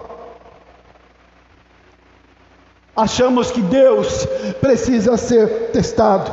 Achamos 2.96 3.52
que 3.52 3.62
Deus 3.62 4.26
precisa 4.62 5.18
ser 5.18 5.72
testado. 5.72 6.32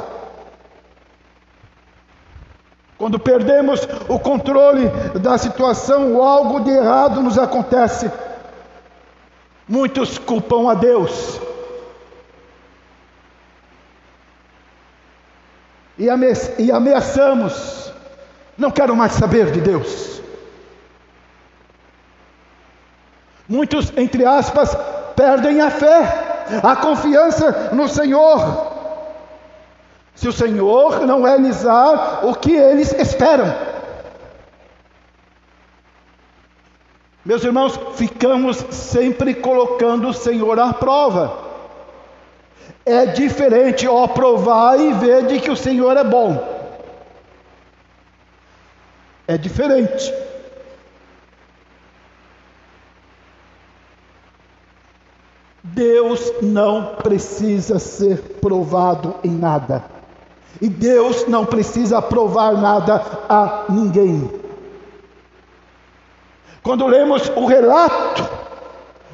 Quando 2.96 3.18
perdemos 3.18 3.80
o 4.08 4.16
controle 4.16 4.88
da 5.18 5.36
situação 5.36 6.22
algo 6.22 6.60
de 6.60 6.70
errado 6.70 7.20
nos 7.20 7.36
acontece, 7.36 8.08
muitos 9.68 10.18
culpam 10.18 10.70
a 10.70 10.74
Deus. 10.74 11.40
E, 15.98 16.06
e 16.58 16.72
ameaçamos, 16.72 17.92
não 18.56 18.70
quero 18.70 18.96
mais 18.96 19.12
saber 19.12 19.50
de 19.50 19.60
Deus. 19.60 20.20
Muitos, 23.48 23.92
entre 23.96 24.24
aspas, 24.24 24.76
perdem 25.14 25.60
a 25.60 25.70
fé, 25.70 26.46
a 26.62 26.76
confiança 26.76 27.70
no 27.72 27.88
Senhor 27.88 28.72
se 30.14 30.28
o 30.28 30.32
Senhor 30.32 31.04
não 31.04 31.22
realizar 31.22 32.24
o 32.24 32.34
que 32.34 32.52
eles 32.52 32.92
esperam. 32.92 33.52
Meus 37.24 37.42
irmãos, 37.42 37.78
ficamos 37.94 38.56
sempre 38.70 39.34
colocando 39.34 40.08
o 40.08 40.12
Senhor 40.12 40.60
à 40.60 40.72
prova. 40.72 41.41
É 42.84 43.06
diferente, 43.06 43.86
ó, 43.86 44.06
provar 44.08 44.78
e 44.78 44.92
ver 44.94 45.26
de 45.26 45.40
que 45.40 45.50
o 45.50 45.56
Senhor 45.56 45.96
é 45.96 46.02
bom. 46.02 46.62
É 49.28 49.38
diferente. 49.38 50.12
Deus 55.62 56.32
não 56.42 56.96
precisa 56.96 57.78
ser 57.78 58.18
provado 58.40 59.14
em 59.22 59.30
nada. 59.30 59.84
E 60.60 60.68
Deus 60.68 61.26
não 61.28 61.46
precisa 61.46 62.02
provar 62.02 62.52
nada 62.54 63.00
a 63.28 63.64
ninguém. 63.68 64.30
Quando 66.62 66.86
lemos 66.86 67.28
o 67.34 67.46
relato 67.46 68.28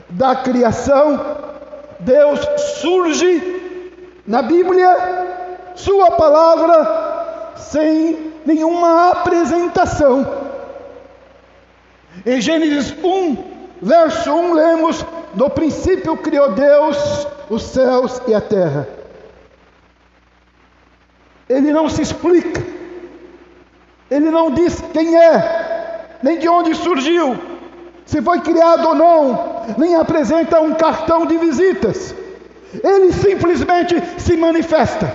da 0.08 0.36
criação, 0.36 1.20
Deus 2.00 2.40
surge 2.80 3.57
na 4.28 4.42
Bíblia, 4.42 4.94
Sua 5.74 6.10
palavra, 6.10 7.54
sem 7.56 8.32
nenhuma 8.44 9.10
apresentação. 9.10 10.26
Em 12.26 12.40
Gênesis 12.40 12.94
1, 13.02 13.36
verso 13.80 14.30
1, 14.30 14.52
lemos: 14.52 15.04
No 15.34 15.48
princípio 15.48 16.16
criou 16.18 16.52
Deus 16.52 17.26
os 17.48 17.62
céus 17.62 18.20
e 18.26 18.34
a 18.34 18.40
terra. 18.40 18.86
Ele 21.48 21.72
não 21.72 21.88
se 21.88 22.02
explica, 22.02 22.62
ele 24.10 24.30
não 24.30 24.50
diz 24.50 24.82
quem 24.92 25.16
é, 25.16 26.18
nem 26.22 26.38
de 26.38 26.48
onde 26.48 26.74
surgiu, 26.74 27.38
se 28.04 28.20
foi 28.20 28.40
criado 28.40 28.88
ou 28.88 28.94
não, 28.94 29.64
nem 29.78 29.94
apresenta 29.94 30.60
um 30.60 30.74
cartão 30.74 31.24
de 31.24 31.38
visitas. 31.38 32.14
Ele 32.72 33.12
simplesmente 33.12 33.94
se 34.18 34.36
manifesta 34.36 35.14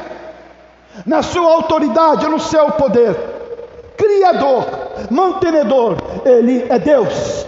na 1.05 1.21
sua 1.21 1.51
autoridade, 1.53 2.27
no 2.27 2.39
seu 2.39 2.71
poder. 2.71 3.15
Criador, 3.97 4.65
mantenedor, 5.09 5.97
ele 6.25 6.65
é 6.69 6.79
Deus. 6.79 7.45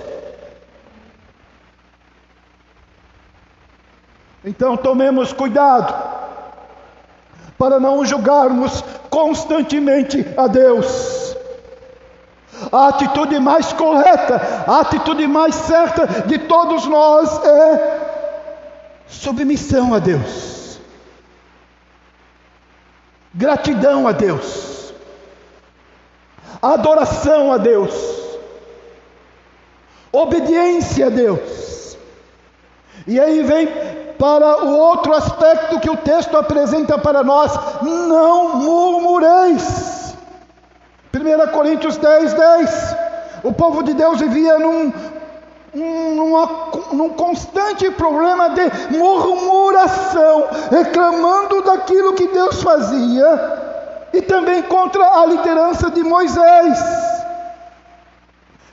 Então 4.44 4.78
tomemos 4.78 5.34
cuidado 5.34 5.94
para 7.58 7.80
não 7.80 8.06
julgarmos 8.06 8.84
constantemente 9.10 10.26
a 10.38 10.46
Deus. 10.46 11.36
A 12.72 12.89
atitude 12.89 13.39
mais 13.39 13.74
correta, 13.74 14.65
a 14.68 14.82
atitude 14.82 15.28
mais 15.28 15.56
certa 15.56 16.06
de 16.28 16.38
todos 16.39 16.86
nós 16.86 17.44
é 17.44 17.94
submissão 19.08 19.94
a 19.94 20.00
Deus, 20.00 20.80
gratidão 23.34 24.08
a 24.08 24.12
Deus, 24.12 24.94
adoração 26.62 27.52
a 27.52 27.58
Deus, 27.58 27.94
obediência 30.12 31.08
a 31.08 31.10
Deus. 31.10 31.98
E 33.08 33.20
aí 33.20 33.44
vem 33.44 33.68
para 34.18 34.65
o 34.65 34.78
outro 34.78 35.13
aspecto 35.13 35.80
que 35.80 35.89
o 35.89 35.98
texto 35.98 36.36
apresenta 36.38 36.98
para 36.98 37.24
nós: 37.24 37.52
não 37.82 38.58
murmureis. 38.58 40.15
1 41.13 41.52
Coríntios 41.52 41.98
10, 41.98 42.34
10. 42.34 42.96
O 43.44 43.54
povo 43.54 43.84
de 43.84 43.94
Deus 43.94 44.20
vivia 44.20 44.60
num, 44.60 44.91
numa, 45.74 46.64
num 46.95 47.10
constante 47.10 47.89
problema 47.91 48.49
de 48.49 48.97
murmuração, 48.97 50.47
reclamando 50.71 51.62
daquilo 51.62 52.13
que 52.13 52.27
Deus 52.27 52.63
fazia 52.63 54.08
e 54.13 54.21
também 54.21 54.63
contra 54.63 55.21
a 55.21 55.25
liderança 55.25 55.91
de 55.91 56.03
Moisés. 56.03 56.79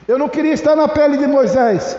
Eu 0.07 0.17
não 0.17 0.29
queria 0.29 0.53
estar 0.53 0.75
na 0.75 0.87
pele 0.87 1.17
de 1.17 1.27
Moisés, 1.27 1.97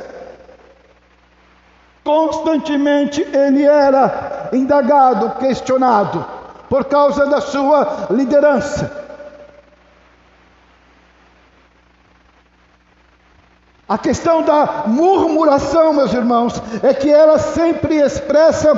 Constantemente 2.04 3.22
ele 3.22 3.62
era 3.64 4.50
indagado, 4.52 5.38
questionado, 5.38 6.24
por 6.68 6.84
causa 6.84 7.26
da 7.26 7.40
sua 7.40 8.08
liderança. 8.10 9.03
A 13.86 13.98
questão 13.98 14.42
da 14.42 14.84
murmuração, 14.86 15.92
meus 15.92 16.12
irmãos, 16.14 16.54
é 16.82 16.94
que 16.94 17.10
ela 17.10 17.38
sempre 17.38 17.96
expressa 17.96 18.72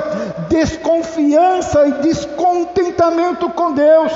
desconfiança 0.49 1.87
e 1.87 1.91
descontentamento 2.01 3.49
com 3.51 3.71
Deus, 3.71 4.11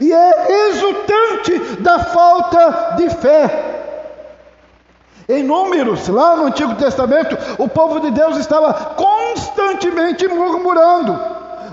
e 0.00 0.12
é 0.12 0.46
resultante 0.48 1.58
da 1.80 2.00
falta 2.00 2.94
de 2.96 3.08
fé. 3.10 3.70
Em 5.28 5.44
Números, 5.44 6.08
lá 6.08 6.34
no 6.34 6.46
Antigo 6.46 6.74
Testamento, 6.74 7.38
o 7.56 7.68
povo 7.68 8.00
de 8.00 8.10
Deus 8.10 8.36
estava 8.36 8.74
constantemente 8.96 10.26
murmurando. 10.26 11.16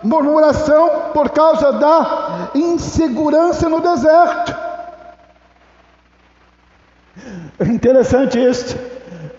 Murmuração 0.04 1.10
por 1.12 1.32
causa 1.32 1.74
da 1.74 2.50
insegurança 2.54 3.68
no 3.68 3.82
deserto. 3.82 4.56
Interessante 7.60 8.40
isso. 8.40 8.78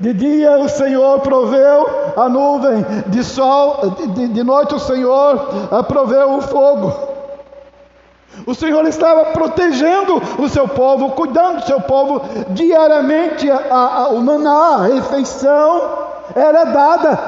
De 0.01 0.13
dia 0.13 0.59
o 0.59 0.69
Senhor 0.69 1.21
proveu 1.21 2.13
a 2.17 2.29
nuvem, 2.29 2.85
de 3.09 3.25
sol, 3.25 3.97
de, 4.15 4.29
de 4.29 4.45
noite 4.45 4.75
o 4.75 4.79
Senhor 4.79 5.85
proveu 5.89 6.35
o 6.35 6.43
fogo. 6.43 7.09
O 8.47 8.55
Senhor 8.55 8.87
estava 8.87 9.27
protegendo 9.33 10.23
o 10.39 10.49
seu 10.49 10.69
povo, 10.69 11.11
cuidando 11.11 11.61
do 11.61 11.67
seu 11.67 11.81
povo 11.81 12.23
diariamente. 12.51 13.51
A, 13.51 13.57
a, 13.71 14.09
o 14.11 14.21
maná, 14.21 14.77
a 14.77 14.87
refeição, 14.87 16.09
era 16.35 16.65
dada 16.65 17.19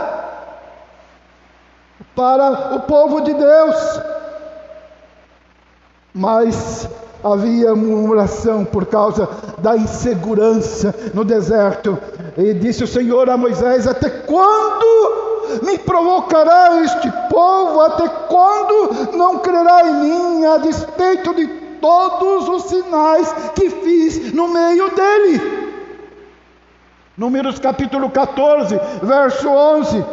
para 2.14 2.76
o 2.76 2.80
povo 2.80 3.20
de 3.22 3.34
Deus. 3.34 4.00
Mas 6.14 6.88
havia 7.22 7.74
murmuração 7.74 8.64
por 8.64 8.86
causa 8.86 9.28
da 9.58 9.76
insegurança 9.76 10.94
no 11.14 11.24
deserto. 11.24 11.98
E 12.36 12.54
disse 12.54 12.84
o 12.84 12.88
Senhor 12.88 13.28
a 13.28 13.36
Moisés: 13.36 13.86
Até 13.86 14.08
quando 14.08 15.60
me 15.62 15.78
provocará 15.78 16.80
este 16.82 17.10
povo? 17.28 17.80
Até 17.80 18.08
quando 18.08 19.16
não 19.16 19.38
crerá 19.38 19.86
em 19.86 19.94
mim, 19.94 20.44
a 20.44 20.58
despeito 20.58 21.34
de 21.34 21.46
todos 21.80 22.48
os 22.48 22.62
sinais 22.64 23.32
que 23.54 23.70
fiz 23.70 24.32
no 24.32 24.48
meio 24.48 24.90
dele? 24.94 25.60
Números 27.16 27.58
capítulo 27.58 28.08
14, 28.10 28.80
verso 29.02 29.48
11. 29.48 30.04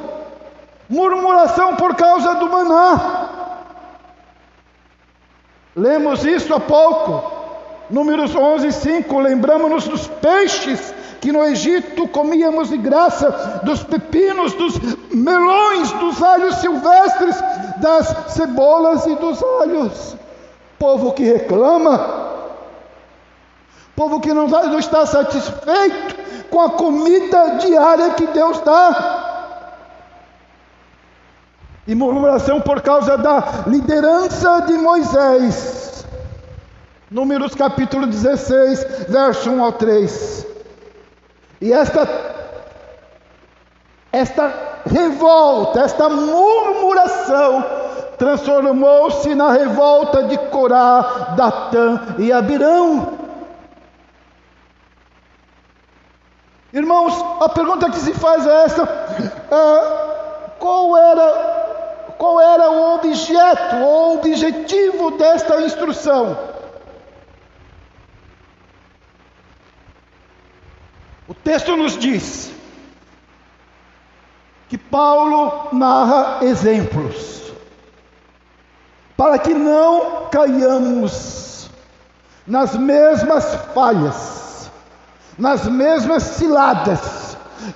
Murmuração 0.89 1.75
por 1.75 1.95
causa 1.95 2.35
do 2.35 2.49
maná. 2.49 3.26
Lemos 5.77 6.25
isso 6.25 6.55
há 6.55 6.59
pouco. 6.59 7.37
Números 7.87 8.35
11, 8.35 8.71
5. 8.71 9.19
Lembramos-nos 9.19 9.87
dos 9.87 10.07
peixes 10.07 10.93
que 11.21 11.31
no 11.31 11.43
Egito 11.43 12.07
comíamos 12.07 12.69
de 12.69 12.77
graça, 12.77 13.61
dos 13.63 13.83
pepinos, 13.83 14.53
dos 14.53 14.79
melões, 15.13 15.91
dos 15.93 16.21
alhos 16.21 16.55
silvestres, 16.55 17.35
das 17.77 18.33
cebolas 18.33 19.05
e 19.05 19.15
dos 19.15 19.41
alhos. 19.61 20.15
Povo 20.79 21.13
que 21.13 21.23
reclama, 21.23 22.27
povo 23.95 24.19
que 24.19 24.33
não 24.33 24.47
está 24.77 25.05
satisfeito 25.05 26.15
com 26.49 26.61
a 26.61 26.71
comida 26.71 27.57
diária 27.59 28.11
que 28.11 28.27
Deus 28.27 28.59
dá 28.61 29.16
e 31.87 31.95
murmuração 31.95 32.59
por 32.59 32.81
causa 32.81 33.17
da 33.17 33.63
liderança 33.65 34.61
de 34.61 34.73
Moisés. 34.73 36.05
Números 37.09 37.55
capítulo 37.55 38.05
16, 38.05 39.07
verso 39.07 39.49
1 39.49 39.63
ao 39.63 39.71
3. 39.71 40.45
E 41.61 41.71
esta, 41.71 42.05
esta 44.11 44.53
revolta, 44.85 45.79
esta 45.79 46.09
murmuração, 46.09 47.65
transformou-se 48.17 49.33
na 49.33 49.53
revolta 49.53 50.23
de 50.23 50.37
Corá, 50.49 51.35
Datã 51.37 52.15
e 52.19 52.33
Abirão. 52.33 53.17
Irmãos, 56.73 57.13
a 57.39 57.47
pergunta 57.47 57.89
que 57.89 57.97
se 57.97 58.13
faz 58.13 58.45
é 58.45 58.63
esta: 58.65 58.83
é, 58.83 60.55
qual 60.59 60.97
era 60.97 61.56
qual 62.17 62.41
era 62.41 62.71
o 62.71 62.95
objeto 62.95 63.75
ou 63.77 64.17
objetivo 64.17 65.11
desta 65.11 65.61
instrução? 65.61 66.37
O 71.27 71.33
texto 71.33 71.75
nos 71.75 71.97
diz 71.97 72.51
que 74.69 74.77
Paulo 74.77 75.69
narra 75.73 76.43
exemplos 76.43 77.53
para 79.15 79.37
que 79.39 79.53
não 79.53 80.27
caiamos 80.29 81.69
nas 82.45 82.75
mesmas 82.75 83.55
falhas, 83.73 84.71
nas 85.37 85.65
mesmas 85.65 86.23
ciladas 86.23 87.26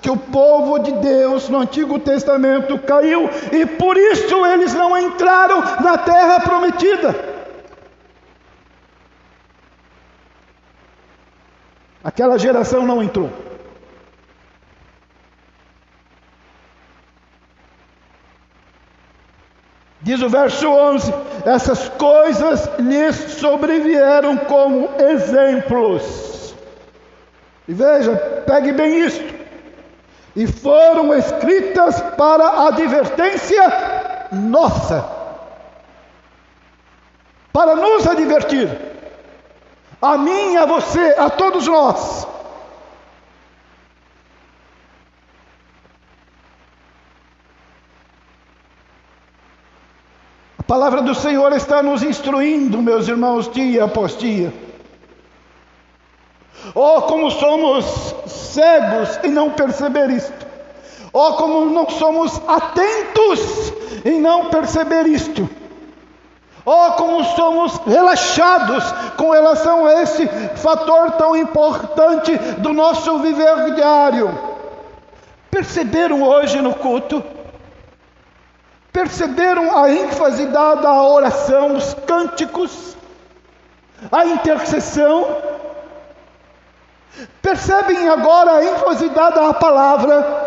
que 0.02 0.10
o 0.10 0.18
povo 0.18 0.80
de 0.80 0.92
Deus 0.94 1.50
no 1.50 1.60
Antigo 1.60 2.00
Testamento 2.00 2.78
caiu 2.80 3.30
e 3.52 3.66
por 3.66 3.98
isso 3.98 4.46
eles 4.46 4.74
não 4.74 4.98
entraram 4.98 5.62
na 5.82 5.98
terra 5.98 6.40
prometida. 6.40 7.16
Aquela 12.04 12.38
geração 12.38 12.86
não 12.86 13.04
entrou. 13.04 13.30
Diz 20.02 20.20
o 20.22 20.30
verso 20.30 20.68
11: 20.68 21.14
essas 21.46 21.90
coisas 21.90 22.68
lhes 22.80 23.16
sobrevieram 23.16 24.36
como 24.36 24.90
exemplos. 25.00 26.56
E 27.68 27.74
veja, 27.74 28.16
pegue 28.48 28.72
bem 28.72 29.06
isto 29.06 29.41
e 30.36 30.48
foram 30.48 31.14
escritas 31.14 32.02
para 32.18 32.68
advertência 32.68 33.64
nossa, 34.32 35.06
para 37.52 37.76
nos 37.76 38.08
advertir, 38.08 38.70
a 40.02 40.18
mim, 40.18 40.56
a 40.56 40.66
você, 40.66 41.16
a 41.18 41.30
todos 41.30 41.68
nós. 41.68 42.28
A 50.58 50.64
palavra 50.64 51.02
do 51.02 51.14
Senhor 51.14 51.52
está 51.52 51.84
nos 51.84 52.02
instruindo, 52.02 52.82
meus 52.82 53.10
irmãos, 53.10 53.52
dia 53.52 53.84
após 53.84 54.18
dia. 54.18 54.71
Oh, 56.76 57.02
como 57.04 57.32
somos 57.32 57.86
cegos 58.28 59.20
em 59.24 59.32
não 59.32 59.52
perceber 59.52 60.10
isto. 60.10 60.48
Oh, 61.14 61.34
como 61.34 61.66
não 61.66 61.90
somos 61.90 62.40
atentos 62.48 63.74
em 64.06 64.20
não 64.20 64.50
perceber 64.50 65.08
isto. 65.08 65.50
Oh, 66.66 66.92
como 66.94 67.24
somos 67.24 67.78
relaxados 67.88 68.84
com 69.18 69.32
relação 69.32 69.86
a 69.86 70.04
esse 70.04 70.28
fator 70.56 71.12
tão 71.14 71.36
importante 71.36 72.38
do 72.60 72.72
nosso 72.72 73.18
viver 73.20 73.74
diário. 73.74 74.52
Perceberam 75.50 76.22
hoje 76.22 76.62
no 76.62 76.76
culto? 76.76 77.24
Perceberam 78.94 79.76
a 79.78 79.92
ênfase 79.92 80.46
dada 80.48 80.88
à 80.88 81.04
oração, 81.04 81.76
os 81.76 81.94
cânticos, 82.06 82.96
a 84.12 84.26
intercessão? 84.26 85.51
Percebem 87.42 88.08
agora 88.08 88.52
a 88.52 88.66
ênfase 88.66 89.10
dada 89.10 89.50
à 89.50 89.54
palavra, 89.54 90.42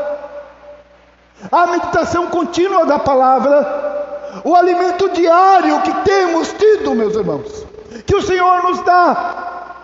a 1.53 1.66
meditação 1.66 2.29
contínua 2.29 2.87
da 2.87 2.98
palavra, 2.98 4.40
o 4.44 4.55
alimento 4.55 5.09
diário 5.11 5.83
que 5.83 5.92
temos 6.05 6.53
tido, 6.55 6.94
meus 6.94 7.14
irmãos, 7.14 7.66
que 8.07 8.16
o 8.16 8.22
Senhor 8.22 8.62
nos 8.62 8.81
dá, 8.81 9.74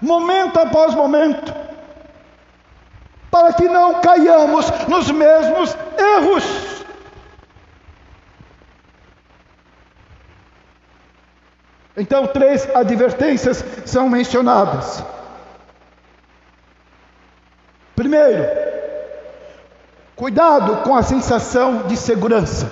momento 0.00 0.58
após 0.58 0.94
momento, 0.94 1.54
para 3.30 3.52
que 3.52 3.68
não 3.68 4.00
caiamos 4.00 4.70
nos 4.88 5.10
mesmos 5.10 5.76
erros. 5.98 6.82
Então, 11.94 12.26
três 12.26 12.66
advertências 12.74 13.62
são 13.84 14.08
mencionadas. 14.08 15.04
Primeiro, 18.12 18.46
cuidado 20.14 20.82
com 20.82 20.94
a 20.94 21.02
sensação 21.02 21.84
de 21.84 21.96
segurança. 21.96 22.70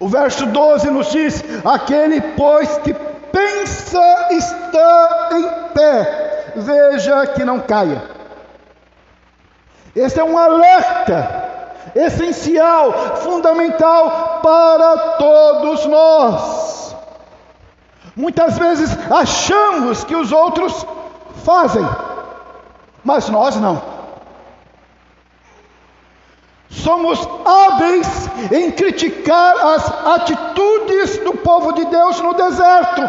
O 0.00 0.08
verso 0.08 0.46
12 0.46 0.90
nos 0.90 1.10
diz: 1.12 1.44
Aquele, 1.62 2.22
pois, 2.22 2.78
que 2.78 2.94
pensa 2.94 4.28
está 4.30 5.28
em 5.30 5.74
pé, 5.74 6.52
veja 6.56 7.26
que 7.26 7.44
não 7.44 7.60
caia. 7.60 8.02
Esse 9.94 10.20
é 10.20 10.24
um 10.24 10.38
alerta 10.38 11.44
essencial, 11.94 13.18
fundamental 13.18 14.40
para 14.42 14.96
todos 15.18 15.84
nós. 15.84 16.96
Muitas 18.16 18.56
vezes 18.56 18.96
achamos 19.10 20.02
que 20.02 20.16
os 20.16 20.32
outros 20.32 20.86
fazem, 21.44 21.86
mas 23.06 23.28
nós 23.28 23.54
não. 23.54 23.80
Somos 26.68 27.26
hábeis 27.44 28.28
em 28.50 28.72
criticar 28.72 29.54
as 29.64 30.06
atitudes 30.06 31.18
do 31.18 31.34
povo 31.34 31.70
de 31.72 31.84
Deus 31.84 32.20
no 32.20 32.34
deserto. 32.34 33.08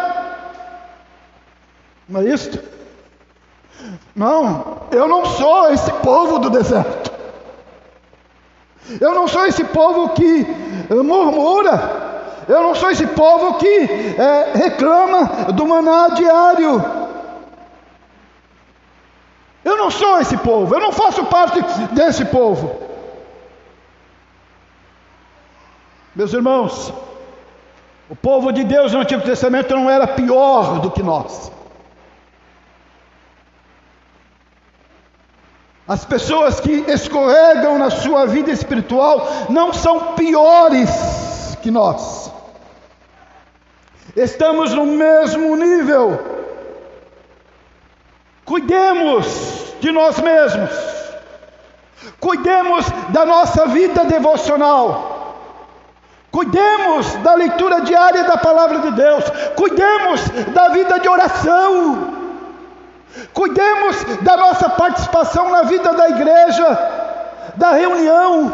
Não 2.08 2.20
é 2.20 2.26
isso? 2.26 2.62
Não, 4.14 4.82
eu 4.92 5.08
não 5.08 5.26
sou 5.26 5.72
esse 5.72 5.90
povo 5.94 6.38
do 6.38 6.48
deserto. 6.48 7.10
Eu 9.00 9.14
não 9.14 9.26
sou 9.26 9.46
esse 9.46 9.64
povo 9.64 10.10
que 10.10 10.46
murmura. 10.90 12.06
Eu 12.46 12.62
não 12.62 12.74
sou 12.76 12.90
esse 12.92 13.06
povo 13.08 13.54
que 13.54 13.66
é, 13.66 14.52
reclama 14.54 15.52
do 15.52 15.66
maná 15.66 16.08
diário. 16.14 17.07
Eu 19.64 19.76
não 19.76 19.90
sou 19.90 20.20
esse 20.20 20.36
povo. 20.36 20.74
Eu 20.74 20.80
não 20.80 20.92
faço 20.92 21.24
parte 21.24 21.60
desse 21.92 22.24
povo. 22.24 22.88
Meus 26.14 26.32
irmãos, 26.32 26.92
o 28.08 28.16
povo 28.16 28.52
de 28.52 28.64
Deus 28.64 28.92
no 28.92 29.00
Antigo 29.00 29.22
Testamento 29.22 29.74
não 29.74 29.90
era 29.90 30.06
pior 30.06 30.80
do 30.80 30.90
que 30.90 31.02
nós. 31.02 31.52
As 35.86 36.04
pessoas 36.04 36.60
que 36.60 36.84
escorregam 36.86 37.78
na 37.78 37.88
sua 37.88 38.26
vida 38.26 38.50
espiritual 38.50 39.46
não 39.48 39.72
são 39.72 40.14
piores 40.14 41.56
que 41.62 41.70
nós. 41.70 42.30
Estamos 44.14 44.74
no 44.74 44.84
mesmo 44.84 45.56
nível. 45.56 46.37
Cuidemos 48.58 49.74
de 49.80 49.92
nós 49.92 50.18
mesmos. 50.18 50.70
Cuidemos 52.18 52.84
da 53.10 53.24
nossa 53.24 53.66
vida 53.66 54.04
devocional. 54.04 55.36
Cuidemos 56.32 57.06
da 57.18 57.34
leitura 57.34 57.82
diária 57.82 58.24
da 58.24 58.36
palavra 58.36 58.80
de 58.80 58.90
Deus. 58.90 59.24
Cuidemos 59.54 60.20
da 60.52 60.70
vida 60.70 60.98
de 60.98 61.08
oração. 61.08 62.14
Cuidemos 63.32 63.96
da 64.22 64.36
nossa 64.36 64.68
participação 64.70 65.50
na 65.50 65.62
vida 65.62 65.92
da 65.92 66.08
igreja, 66.08 66.78
da 67.54 67.70
reunião 67.74 68.52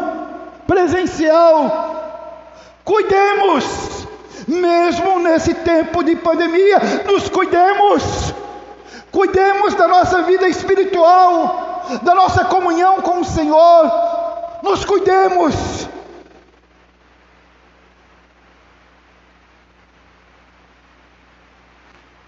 presencial. 0.67 2.29
Cuidemos, 2.85 4.07
mesmo 4.47 5.19
nesse 5.21 5.55
tempo 5.55 6.05
de 6.05 6.15
pandemia, 6.15 6.79
nos 7.07 7.31
cuidemos. 7.31 8.44
Cuidemos 9.15 9.75
da 9.75 9.87
nossa 9.87 10.23
vida 10.23 10.49
espiritual, 10.49 11.85
da 12.03 12.17
nossa 12.17 12.45
comunhão 12.47 13.01
com 13.01 13.21
o 13.21 13.25
Senhor. 13.25 13.89
Nos 14.61 14.85
cuidemos. 14.85 15.55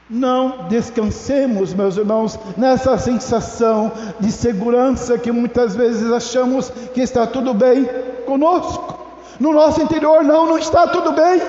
Não 0.08 0.68
descansemos, 0.68 1.74
meus 1.74 1.96
irmãos, 1.96 2.38
nessa 2.56 2.96
sensação 2.98 3.90
de 4.20 4.30
segurança 4.30 5.18
que 5.18 5.32
muitas 5.32 5.74
vezes 5.74 6.12
achamos 6.12 6.70
que 6.94 7.00
está 7.00 7.26
tudo 7.26 7.52
bem 7.52 7.84
conosco. 8.26 8.96
No 9.40 9.52
nosso 9.52 9.82
interior, 9.82 10.22
não, 10.22 10.46
não 10.46 10.56
está 10.56 10.86
tudo 10.86 11.10
bem. 11.10 11.42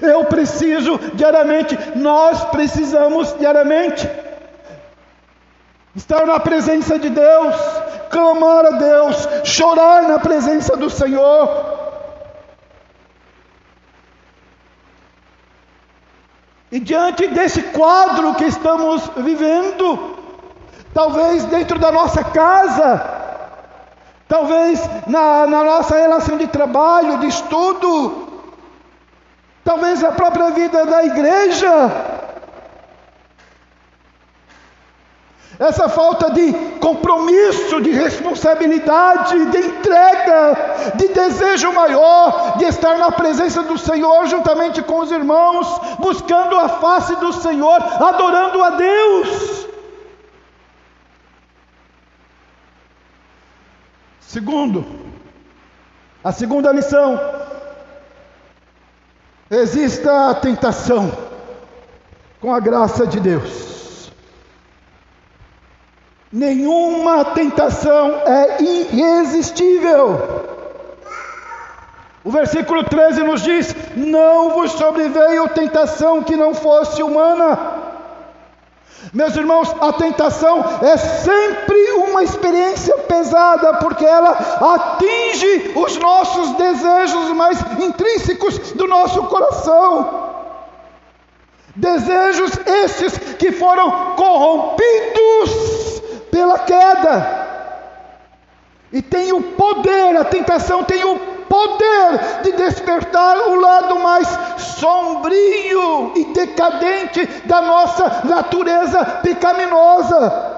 Eu 0.00 0.24
preciso 0.24 0.98
diariamente, 1.12 1.76
nós 1.94 2.42
precisamos 2.46 3.36
diariamente 3.38 4.08
estar 5.96 6.26
na 6.26 6.38
presença 6.38 6.98
de 6.98 7.08
Deus, 7.08 7.56
clamar 8.10 8.66
a 8.66 8.70
Deus, 8.72 9.28
chorar 9.44 10.02
na 10.02 10.18
presença 10.18 10.76
do 10.76 10.90
Senhor. 10.90 11.74
E 16.70 16.78
diante 16.78 17.26
desse 17.28 17.62
quadro 17.62 18.34
que 18.34 18.44
estamos 18.44 19.08
vivendo, 19.16 20.16
talvez 20.92 21.44
dentro 21.46 21.78
da 21.78 21.90
nossa 21.90 22.22
casa, 22.22 23.02
talvez 24.28 24.78
na, 25.06 25.46
na 25.46 25.64
nossa 25.64 25.96
relação 25.96 26.36
de 26.36 26.46
trabalho, 26.48 27.18
de 27.18 27.28
estudo, 27.28 28.28
talvez 29.64 30.02
na 30.02 30.12
própria 30.12 30.50
vida 30.50 30.84
da 30.84 31.04
igreja, 31.04 32.15
essa 35.58 35.88
falta 35.88 36.30
de 36.30 36.52
compromisso, 36.80 37.80
de 37.80 37.90
responsabilidade, 37.90 39.46
de 39.46 39.58
entrega, 39.58 40.92
de 40.96 41.08
desejo 41.08 41.72
maior, 41.72 42.58
de 42.58 42.64
estar 42.64 42.98
na 42.98 43.10
presença 43.10 43.62
do 43.62 43.78
Senhor 43.78 44.26
juntamente 44.26 44.82
com 44.82 45.00
os 45.00 45.10
irmãos, 45.10 45.66
buscando 45.98 46.56
a 46.56 46.68
face 46.68 47.16
do 47.16 47.32
Senhor, 47.32 47.82
adorando 47.82 48.62
a 48.62 48.70
Deus. 48.70 49.66
Segundo, 54.20 54.84
a 56.22 56.32
segunda 56.32 56.70
lição: 56.70 57.18
exista 59.50 60.28
a 60.30 60.34
tentação 60.34 61.10
com 62.40 62.52
a 62.52 62.60
graça 62.60 63.06
de 63.06 63.20
Deus. 63.20 63.75
Nenhuma 66.32 67.24
tentação 67.26 68.20
é 68.26 68.60
irresistível. 68.60 70.44
O 72.24 72.30
versículo 72.30 72.82
13 72.82 73.22
nos 73.22 73.42
diz: 73.42 73.74
Não 73.94 74.50
vos 74.50 74.72
sobreveio 74.72 75.48
tentação 75.50 76.24
que 76.24 76.34
não 76.34 76.52
fosse 76.52 77.00
humana. 77.00 77.84
Meus 79.12 79.36
irmãos, 79.36 79.72
a 79.80 79.92
tentação 79.92 80.64
é 80.82 80.96
sempre 80.96 81.90
uma 81.92 82.24
experiência 82.24 82.98
pesada, 82.98 83.74
porque 83.74 84.04
ela 84.04 84.32
atinge 84.32 85.70
os 85.76 85.96
nossos 85.98 86.50
desejos 86.56 87.30
mais 87.30 87.60
intrínsecos 87.78 88.58
do 88.72 88.88
nosso 88.88 89.22
coração. 89.24 90.26
Desejos 91.76 92.50
esses 92.66 93.16
que 93.34 93.52
foram 93.52 94.16
corrompidos 94.16 95.75
pela 96.36 96.58
queda. 96.58 97.46
E 98.92 99.00
tem 99.00 99.32
o 99.32 99.42
poder, 99.42 100.18
a 100.18 100.24
tentação 100.24 100.84
tem 100.84 101.02
o 101.02 101.18
poder 101.48 102.42
de 102.42 102.52
despertar 102.52 103.38
o 103.48 103.54
lado 103.54 103.98
mais 104.00 104.28
sombrio 104.58 106.12
e 106.14 106.24
decadente 106.34 107.24
da 107.46 107.62
nossa 107.62 108.20
natureza 108.24 109.02
pecaminosa. 109.22 110.52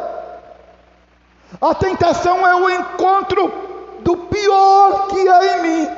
A 1.61 1.75
tentação 1.77 2.45
é 2.45 2.57
o 2.57 2.71
encontro 2.71 3.53
do 4.01 4.17
pior 4.17 5.07
que 5.09 5.29
há 5.29 5.59
em 5.59 5.63
mim 5.63 5.89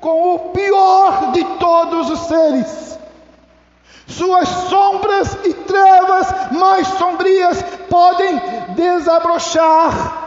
com 0.00 0.34
o 0.34 0.38
pior 0.50 1.32
de 1.32 1.44
todos 1.58 2.08
os 2.08 2.20
seres. 2.20 2.98
Suas 4.06 4.48
sombras 4.48 5.36
e 5.44 5.54
trevas 5.54 6.50
mais 6.52 6.86
sombrias 6.88 7.62
podem 7.88 8.40
desabrochar 8.74 10.24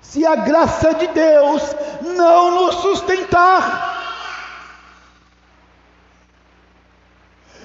se 0.00 0.24
a 0.24 0.36
graça 0.36 0.94
de 0.94 1.06
Deus 1.08 1.62
não 2.02 2.50
nos 2.50 2.76
sustentar. 2.76 3.96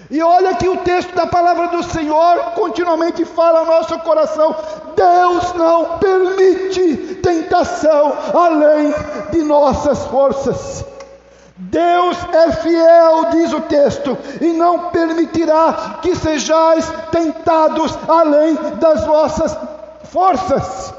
E 0.10 0.22
olha 0.22 0.54
que 0.56 0.68
o 0.68 0.76
texto 0.78 1.16
da 1.16 1.26
palavra 1.26 1.68
do 1.68 1.82
Senhor 1.84 2.52
continuamente 2.56 3.24
fala 3.24 3.60
ao 3.60 3.66
nosso 3.66 3.98
coração: 4.00 4.54
Deus 4.96 5.54
não 5.54 5.98
permite 6.00 7.16
tentação 7.24 8.14
além 8.34 8.94
de 9.32 9.42
nossas 9.44 10.06
forças. 10.08 10.91
Deus 11.58 12.18
é 12.34 12.52
fiel, 12.54 13.26
diz 13.32 13.54
o 13.54 13.62
texto, 13.62 14.18
e 14.40 14.54
não 14.54 14.90
permitirá 14.90 16.00
que 16.02 16.16
sejais 16.16 16.92
tentados 17.12 17.98
além 18.08 18.56
das 18.80 19.06
vossas 19.06 19.58
forças. 20.06 20.94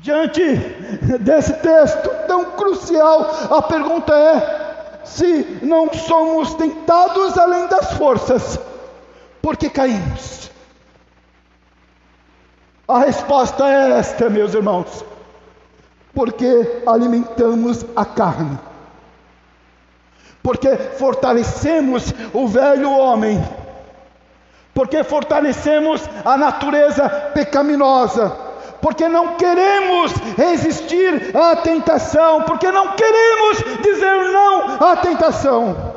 Diante 0.00 0.42
desse 1.20 1.52
texto 1.54 2.10
tão 2.26 2.44
crucial, 2.52 3.30
a 3.50 3.62
pergunta 3.62 4.12
é: 4.14 5.00
se 5.04 5.58
não 5.62 5.92
somos 5.92 6.54
tentados 6.54 7.36
além 7.38 7.66
das 7.66 7.92
forças, 7.94 8.58
por 9.40 9.56
que 9.56 9.68
caímos? 9.68 10.50
A 12.88 12.98
resposta 12.98 13.64
é 13.64 13.98
esta, 13.98 14.28
meus 14.28 14.54
irmãos. 14.54 15.11
Porque 16.14 16.82
alimentamos 16.86 17.84
a 17.96 18.04
carne. 18.04 18.58
Porque 20.42 20.76
fortalecemos 20.76 22.12
o 22.32 22.46
velho 22.46 22.90
homem. 22.90 23.42
Porque 24.74 25.04
fortalecemos 25.04 26.02
a 26.24 26.36
natureza 26.36 27.08
pecaminosa 27.34 28.52
porque 28.82 29.08
não 29.08 29.36
queremos 29.36 30.12
resistir 30.36 31.34
à 31.36 31.54
tentação, 31.54 32.42
porque 32.42 32.70
não 32.72 32.88
queremos 32.88 33.58
dizer 33.80 34.32
não 34.32 34.90
à 34.90 34.96
tentação. 34.96 35.94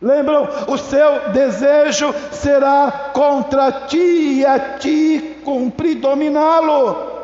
Lembram? 0.00 0.48
O 0.66 0.78
seu 0.78 1.28
desejo 1.28 2.14
será 2.32 3.10
contra 3.12 3.70
ti 3.86 4.38
e 4.38 4.46
a 4.46 4.78
ti 4.78 5.36
cumprir 5.44 5.96
dominá-lo. 5.96 7.19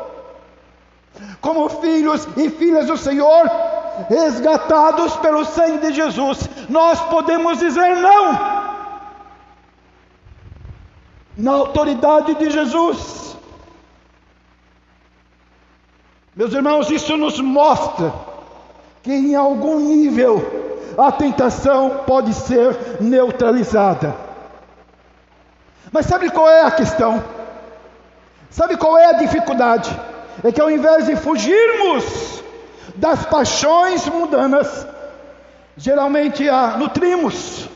Como 1.41 1.69
filhos 1.69 2.27
e 2.35 2.49
filhas 2.49 2.87
do 2.87 2.97
Senhor, 2.97 3.49
resgatados 4.09 5.15
pelo 5.17 5.45
sangue 5.45 5.87
de 5.87 5.93
Jesus, 5.93 6.49
nós 6.69 6.99
podemos 7.01 7.59
dizer 7.59 7.95
não. 7.95 8.57
Na 11.37 11.51
autoridade 11.51 12.35
de 12.35 12.49
Jesus. 12.49 13.35
Meus 16.35 16.53
irmãos, 16.53 16.89
isso 16.91 17.17
nos 17.17 17.39
mostra 17.39 18.13
que 19.01 19.11
em 19.11 19.35
algum 19.35 19.79
nível 19.79 20.67
a 20.97 21.11
tentação 21.11 22.03
pode 22.05 22.33
ser 22.33 23.01
neutralizada. 23.01 24.15
Mas 25.91 26.05
sabe 26.05 26.29
qual 26.29 26.49
é 26.49 26.63
a 26.63 26.71
questão? 26.71 27.23
Sabe 28.49 28.77
qual 28.77 28.97
é 28.97 29.05
a 29.05 29.13
dificuldade? 29.13 29.95
É 30.43 30.51
que 30.51 30.61
ao 30.61 30.69
invés 30.69 31.05
de 31.05 31.15
fugirmos 31.15 32.43
das 32.95 33.25
paixões 33.25 34.07
mundanas, 34.07 34.87
geralmente 35.75 36.47
a 36.47 36.77
nutrimos. 36.77 37.67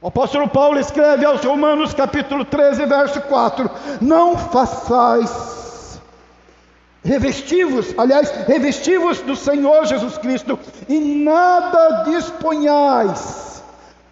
O 0.00 0.08
apóstolo 0.08 0.48
Paulo 0.48 0.78
escreve 0.78 1.24
aos 1.24 1.44
Romanos, 1.44 1.92
capítulo 1.92 2.44
13, 2.44 2.86
verso 2.86 3.20
4: 3.22 3.70
Não 4.00 4.36
façais 4.36 6.00
revestivos, 7.02 7.94
aliás, 7.98 8.30
revestivos 8.46 9.20
do 9.20 9.34
Senhor 9.36 9.84
Jesus 9.86 10.18
Cristo, 10.18 10.58
e 10.88 10.98
nada 10.98 12.04
disponhais 12.04 13.49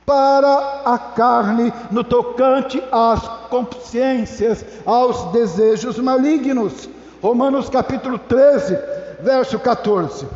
para 0.09 0.81
a 0.87 0.99
carne 0.99 1.71
no 1.91 2.03
tocante 2.03 2.83
às 2.91 3.29
consciências, 3.51 4.65
aos 4.87 5.25
desejos 5.33 5.99
malignos. 5.99 6.89
Romanos 7.23 7.69
capítulo 7.69 8.19
13, 8.19 8.79
verso 9.21 9.59
14. 9.59 10.27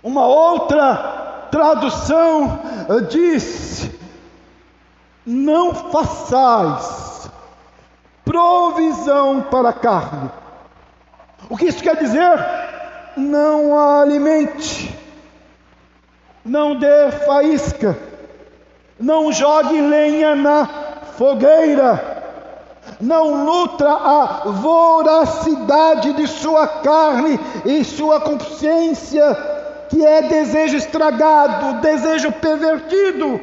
Uma 0.00 0.24
outra 0.26 1.48
tradução 1.50 2.60
diz: 3.08 3.90
não 5.26 5.74
façais 5.74 7.28
provisão 8.24 9.42
para 9.42 9.70
a 9.70 9.72
carne. 9.72 10.30
O 11.48 11.56
que 11.56 11.66
isso 11.66 11.82
quer 11.82 11.96
dizer? 11.96 12.38
Não 13.16 13.76
a 13.76 14.02
alimente, 14.02 14.96
não 16.44 16.76
dê 16.76 17.10
faísca, 17.26 17.98
não 19.00 19.32
jogue 19.32 19.80
lenha 19.80 20.36
na 20.36 20.68
fogueira, 21.16 22.22
não 23.00 23.44
nutra 23.44 23.90
a 23.90 24.24
voracidade 24.50 26.12
de 26.12 26.26
sua 26.26 26.66
carne 26.66 27.40
e 27.64 27.82
sua 27.82 28.20
consciência, 28.20 29.36
que 29.88 30.04
é 30.04 30.22
desejo 30.22 30.76
estragado, 30.76 31.80
desejo 31.80 32.30
pervertido. 32.32 33.40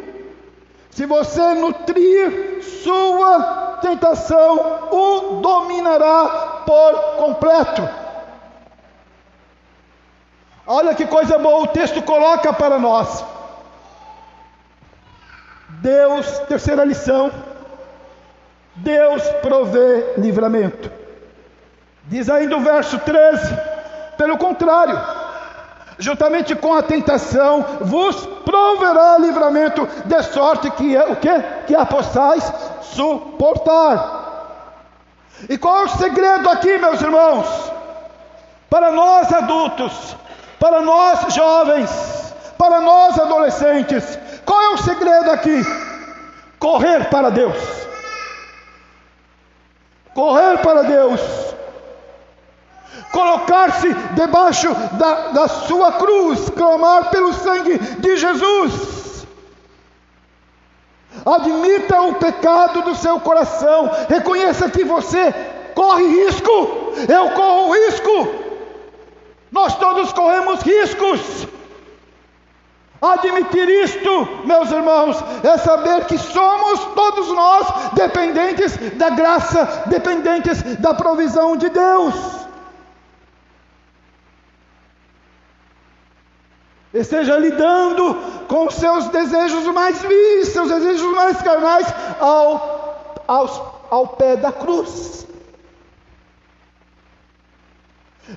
Se 0.92 1.06
você 1.06 1.54
nutrir 1.56 2.64
sua 2.84 3.78
tentação, 3.82 4.90
o 4.92 5.42
dominará 5.42 6.64
por 6.66 6.94
completo. 7.18 7.88
Olha 10.66 10.94
que 10.94 11.06
coisa 11.06 11.38
boa 11.38 11.62
o 11.64 11.68
texto 11.68 12.02
coloca 12.02 12.52
para 12.52 12.78
nós. 12.78 13.24
Deus, 15.82 16.28
terceira 16.48 16.84
lição, 16.84 17.32
Deus 18.76 19.24
provê 19.42 20.14
livramento. 20.18 20.92
Diz 22.06 22.30
ainda 22.30 22.56
o 22.58 22.62
verso 22.62 22.98
13, 23.00 23.56
pelo 24.18 24.38
contrário, 24.38 25.00
juntamente 26.00 26.56
com 26.56 26.74
a 26.74 26.82
tentação, 26.82 27.66
vos 27.82 28.26
proverá 28.46 29.18
livramento, 29.18 29.88
de 30.06 30.24
sorte 30.24 30.70
que 30.72 30.96
é 30.96 31.06
o 31.06 31.16
que? 31.16 31.42
Que 31.68 31.76
a 31.76 31.86
possais 31.86 32.52
suportar. 32.82 34.26
E 35.50 35.58
qual 35.58 35.84
é 35.84 35.86
o 35.86 35.90
segredo 35.90 36.50
aqui, 36.50 36.78
meus 36.78 37.02
irmãos? 37.02 37.46
Para 38.70 38.92
nós 38.92 39.32
adultos, 39.32 40.16
para 40.60 40.82
nós 40.82 41.34
jovens, 41.34 42.34
para 42.58 42.82
nós 42.82 43.20
adolescentes, 43.20 44.18
qual 44.48 44.62
é 44.64 44.70
o 44.70 44.78
segredo 44.78 45.30
aqui? 45.30 45.62
Correr 46.58 47.10
para 47.12 47.30
Deus. 47.30 47.56
Correr 50.16 50.58
para 50.58 50.82
Deus 50.82 51.22
colocar-se 53.12 53.94
debaixo 54.14 54.74
da, 54.94 55.30
da 55.30 55.48
sua 55.48 55.94
cruz, 55.94 56.50
clamar 56.50 57.10
pelo 57.10 57.34
sangue 57.34 57.78
de 57.78 58.18
Jesus. 58.18 59.26
Admita 61.26 62.02
o 62.02 62.16
pecado 62.16 62.84
do 62.84 62.96
seu 62.96 63.20
coração, 63.20 63.90
reconheça 64.08 64.70
que 64.70 64.84
você 64.84 65.34
corre 65.74 66.06
risco, 66.06 66.52
eu 67.10 67.32
corro 67.32 67.74
risco, 67.74 68.28
nós 69.52 69.76
todos 69.78 70.14
corremos 70.14 70.62
riscos. 70.62 71.48
Admitir 73.02 73.70
isto, 73.70 74.28
meus 74.46 74.72
irmãos, 74.72 75.24
é 75.44 75.58
saber 75.58 76.06
que 76.06 76.18
somos 76.18 76.80
todos 76.96 77.28
nós 77.30 77.68
dependentes 77.94 78.76
da 78.96 79.12
graça, 79.12 79.84
dependentes 79.86 80.64
da 80.78 80.94
provisão 80.94 81.56
de 81.56 81.70
Deus. 81.70 82.38
esteja 86.94 87.38
lidando 87.38 88.16
com 88.48 88.68
os 88.68 88.76
seus 88.76 89.08
desejos 89.10 89.66
mais 89.74 90.02
vis, 90.02 90.50
seus 90.50 90.70
desejos 90.70 91.14
mais 91.14 91.42
carnais, 91.42 91.88
ao, 92.20 93.24
aos, 93.28 93.62
ao 93.90 94.08
pé 94.08 94.36
da 94.36 94.52
cruz. 94.52 95.28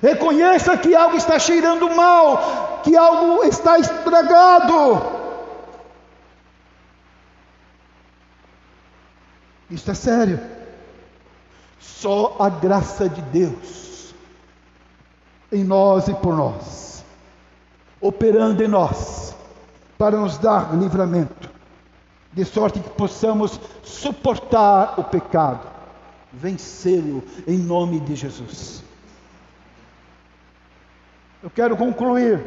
Reconheça 0.01 0.77
que 0.77 0.93
algo 0.93 1.17
está 1.17 1.39
cheirando 1.39 1.89
mal, 1.95 2.81
que 2.83 2.95
algo 2.95 3.43
está 3.43 3.79
estragado. 3.79 5.01
Isso 9.69 9.89
é 9.89 9.93
sério. 9.93 10.39
Só 11.79 12.35
a 12.39 12.49
graça 12.49 13.09
de 13.09 13.21
Deus 13.21 14.13
em 15.51 15.63
nós 15.63 16.07
e 16.07 16.13
por 16.13 16.35
nós 16.35 16.91
operando 18.01 18.63
em 18.63 18.67
nós, 18.67 19.35
para 19.97 20.17
nos 20.17 20.39
dar 20.39 20.75
livramento, 20.75 21.49
de 22.33 22.43
sorte 22.43 22.79
que 22.79 22.89
possamos 22.89 23.59
suportar 23.83 24.99
o 24.99 25.03
pecado, 25.03 25.67
vencê-lo 26.33 27.23
em 27.47 27.57
nome 27.57 27.99
de 27.99 28.15
Jesus. 28.15 28.83
Eu 31.43 31.49
quero 31.49 31.75
concluir 31.75 32.39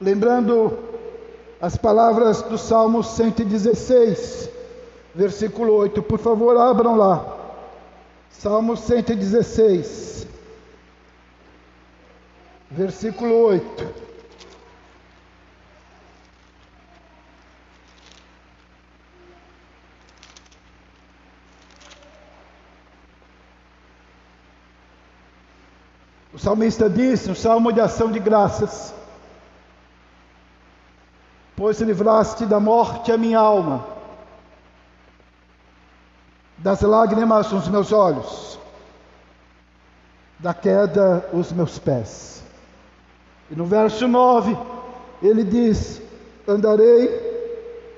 lembrando 0.00 0.78
as 1.60 1.76
palavras 1.76 2.42
do 2.42 2.58
Salmo 2.58 3.04
116, 3.04 4.50
versículo 5.14 5.74
8. 5.74 6.02
Por 6.02 6.18
favor, 6.18 6.56
abram 6.56 6.96
lá. 6.96 7.38
Salmo 8.30 8.76
116 8.76 10.12
versículo 12.72 13.34
8. 13.46 14.11
Salmista 26.42 26.90
disse, 26.90 27.30
um 27.30 27.34
salmo 27.36 27.72
de 27.72 27.80
ação 27.80 28.10
de 28.10 28.18
graças: 28.18 28.92
Pois 31.54 31.80
livraste 31.80 32.44
da 32.44 32.58
morte 32.58 33.12
a 33.12 33.16
minha 33.16 33.38
alma, 33.38 33.86
das 36.58 36.80
lágrimas 36.80 37.52
os 37.52 37.68
meus 37.68 37.92
olhos, 37.92 38.58
da 40.40 40.52
queda 40.52 41.28
os 41.32 41.52
meus 41.52 41.78
pés. 41.78 42.42
E 43.48 43.54
no 43.54 43.64
verso 43.64 44.08
9, 44.08 44.58
ele 45.22 45.44
diz: 45.44 46.02
Andarei 46.48 47.30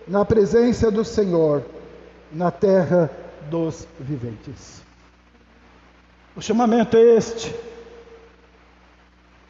na 0.06 0.22
presença 0.22 0.90
do 0.90 1.02
Senhor, 1.02 1.62
na 2.30 2.50
terra 2.50 3.10
dos 3.48 3.88
viventes. 3.98 4.82
O 6.36 6.42
chamamento 6.42 6.94
é 6.98 7.16
este: 7.16 7.73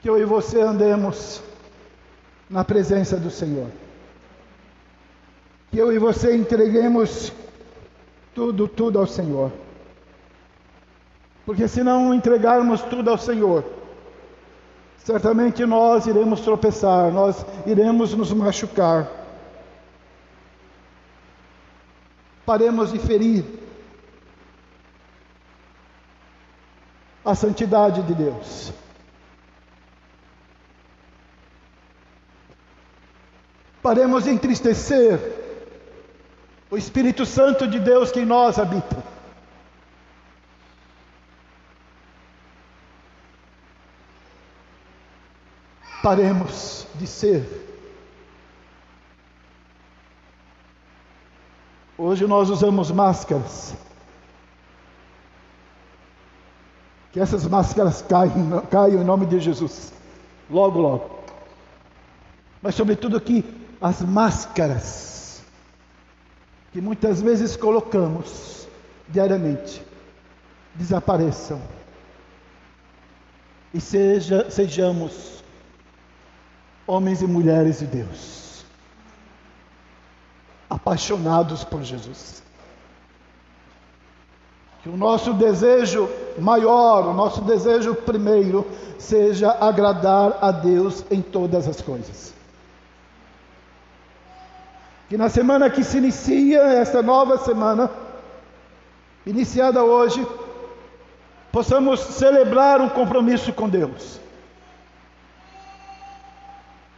que 0.05 0.11
eu 0.11 0.21
e 0.21 0.25
você 0.27 0.61
andemos 0.61 1.43
na 2.51 2.63
presença 2.63 3.17
do 3.17 3.31
Senhor. 3.31 3.71
Que 5.71 5.79
eu 5.79 5.91
e 5.91 5.99
você 5.99 6.37
entreguemos 6.37 7.33
tudo, 8.35 8.69
tudo 8.69 8.99
ao 8.99 9.07
Senhor. 9.07 9.51
Porque 11.47 11.67
se 11.67 11.83
não 11.83 12.13
entregarmos 12.13 12.83
tudo 12.83 13.09
ao 13.09 13.17
Senhor, 13.17 13.65
certamente 14.99 15.65
nós 15.65 16.07
iremos 16.07 16.43
tropeçar, 16.43 17.11
nós 17.11 17.43
iremos 17.65 18.13
nos 18.13 18.31
machucar. 18.31 19.11
Paremos 22.45 22.93
de 22.93 22.99
ferir 22.99 23.43
a 27.25 27.35
santidade 27.35 28.03
de 28.03 28.13
Deus. 28.13 28.85
Paremos 33.85 34.25
de 34.25 34.31
entristecer 34.31 35.21
o 36.71 36.77
Espírito 36.79 37.27
Santo 37.27 37.69
de 37.69 37.79
Deus 37.79 38.11
que 38.11 38.21
em 38.21 38.25
nós 38.25 38.59
habita. 38.59 38.97
Paremos 46.03 46.87
de 46.95 47.07
ser. 47.07 47.47
Hoje 51.99 52.27
nós 52.27 52.49
usamos 52.49 52.91
máscaras. 52.91 53.75
Que 57.13 57.21
essas 57.21 57.47
máscaras 57.47 58.01
caiam, 58.01 58.63
caiam 58.71 59.03
em 59.03 59.05
nome 59.05 59.27
de 59.27 59.39
Jesus. 59.41 59.93
Logo, 60.49 60.81
logo. 60.81 61.23
Mas, 62.63 62.75
sobretudo, 62.75 63.21
que 63.21 63.63
as 63.85 64.01
máscaras 64.01 65.43
que 66.73 66.81
muitas 66.81 67.21
vezes 67.21 67.55
colocamos 67.55 68.67
diariamente 69.07 69.85
desapareçam 70.75 71.61
e 73.75 73.81
seja, 73.83 74.51
sejamos 74.51 75.45
homens 76.87 77.21
e 77.21 77.27
mulheres 77.27 77.81
de 77.81 77.87
Deus, 77.87 78.65
apaixonados 80.71 81.63
por 81.63 81.83
Jesus. 81.83 82.43
Que 84.83 84.89
o 84.89 84.97
nosso 84.97 85.35
desejo 85.35 86.09
maior, 86.39 87.07
o 87.07 87.13
nosso 87.13 87.43
desejo 87.43 87.95
primeiro, 87.95 88.67
seja 88.99 89.51
agradar 89.61 90.39
a 90.41 90.51
Deus 90.51 91.05
em 91.11 91.21
todas 91.21 91.69
as 91.69 91.83
coisas. 91.83 92.33
Que 95.15 95.19
na 95.19 95.29
semana 95.29 95.71
que 95.71 95.85
se 95.85 95.99
inicia, 95.99 96.61
esta 96.61 97.01
nova 97.01 97.39
semana, 97.39 97.89
iniciada 99.25 99.85
hoje, 99.85 100.27
possamos 101.53 102.01
celebrar 102.01 102.81
um 102.81 102.89
compromisso 102.89 103.53
com 103.53 103.69
Deus. 103.69 104.19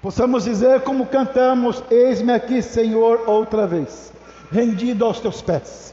Possamos 0.00 0.44
dizer 0.44 0.80
como 0.80 1.04
cantamos: 1.04 1.84
Eis-me 1.90 2.32
aqui, 2.32 2.62
Senhor, 2.62 3.28
outra 3.28 3.66
vez, 3.66 4.10
rendido 4.50 5.04
aos 5.04 5.20
teus 5.20 5.42
pés. 5.42 5.92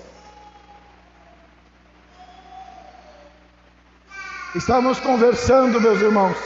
Estamos 4.55 4.97
conversando, 5.01 5.81
meus 5.81 5.99
irmãos. 5.99 6.37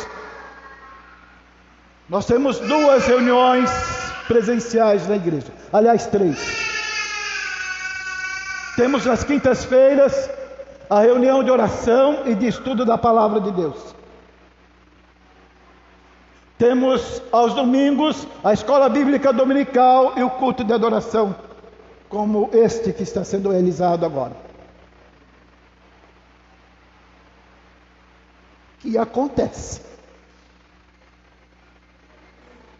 Nós 2.09 2.25
temos 2.25 2.57
duas 2.61 3.05
reuniões 3.05 4.06
presenciais 4.27 5.07
na 5.07 5.15
igreja. 5.15 5.47
Aliás, 5.71 6.05
três. 6.07 6.37
Temos 8.75 9.05
nas 9.05 9.23
quintas-feiras 9.23 10.29
a 10.89 10.99
reunião 11.01 11.43
de 11.43 11.49
oração 11.49 12.23
e 12.25 12.35
de 12.35 12.47
estudo 12.47 12.85
da 12.85 12.97
palavra 12.97 13.41
de 13.41 13.51
Deus. 13.51 13.95
Temos 16.57 17.21
aos 17.31 17.53
domingos 17.53 18.27
a 18.43 18.53
escola 18.53 18.89
bíblica 18.89 19.31
dominical 19.31 20.13
e 20.17 20.23
o 20.23 20.29
culto 20.29 20.63
de 20.63 20.73
adoração, 20.73 21.35
como 22.09 22.49
este 22.53 22.91
que 22.93 23.03
está 23.03 23.23
sendo 23.23 23.51
realizado 23.51 24.05
agora. 24.05 24.35
Que 28.79 28.97
acontece 28.97 29.81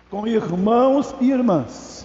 com 0.10 0.28
irmãos 0.28 1.14
e 1.20 1.32
irmãs 1.32 1.97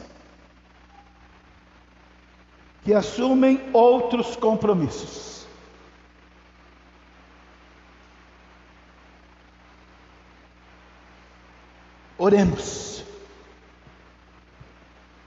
que 2.85 2.93
assumem 2.93 3.61
outros 3.73 4.37
compromissos. 4.37 5.47
Oremos 12.19 13.05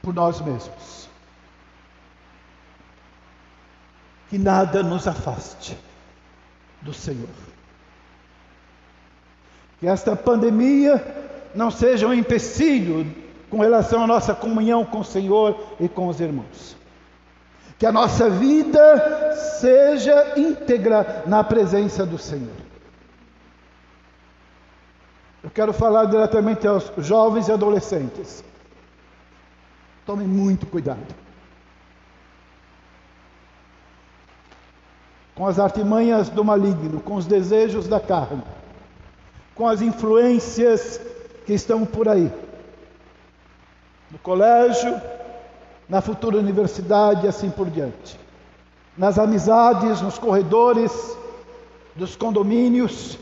por 0.02 0.14
nós 0.14 0.40
mesmos. 0.42 1.10
Que 4.30 4.38
nada 4.38 4.82
nos 4.84 5.08
afaste 5.08 5.78
do 6.82 6.94
Senhor. 6.94 7.30
Que 9.80 9.88
esta 9.88 10.16
pandemia 10.16 10.98
não 11.56 11.72
seja 11.72 12.06
um 12.06 12.14
empecilho 12.14 13.06
com 13.50 13.60
relação 13.60 14.04
à 14.04 14.08
nossa 14.08 14.36
comunhão 14.36 14.84
com 14.86 15.00
o 15.00 15.06
Senhor 15.06 15.76
e 15.80 15.88
com 15.88 16.08
os 16.08 16.20
irmãos. 16.20 16.76
Que 17.80 17.86
a 17.86 17.92
nossa 17.92 18.30
vida 18.30 19.34
seja 19.60 20.34
íntegra 20.38 21.24
na 21.26 21.44
presença 21.44 22.06
do 22.06 22.18
Senhor. 22.18 22.66
Eu 25.44 25.50
quero 25.50 25.74
falar 25.74 26.06
diretamente 26.06 26.68
aos 26.68 26.92
jovens 26.98 27.48
e 27.48 27.52
adolescentes. 27.52 28.44
Tomem 30.06 30.28
muito 30.28 30.66
cuidado. 30.66 31.14
Com 35.36 35.46
as 35.46 35.60
artimanhas 35.60 36.30
do 36.30 36.44
maligno, 36.44 37.02
com 37.02 37.16
os 37.16 37.26
desejos 37.26 37.88
da 37.88 38.00
carne, 38.00 38.42
com 39.54 39.68
as 39.68 39.82
influências 39.82 41.00
que 41.46 41.54
estão 41.54 41.86
por 41.86 42.10
aí, 42.10 42.32
no 44.10 44.18
colégio, 44.20 45.00
na 45.88 46.02
futura 46.02 46.38
universidade 46.38 47.26
e 47.26 47.30
assim 47.30 47.50
por 47.50 47.70
diante, 47.70 48.20
nas 48.98 49.20
amizades, 49.20 50.02
nos 50.02 50.18
corredores 50.18 50.92
dos 51.96 52.16
condomínios. 52.16 53.18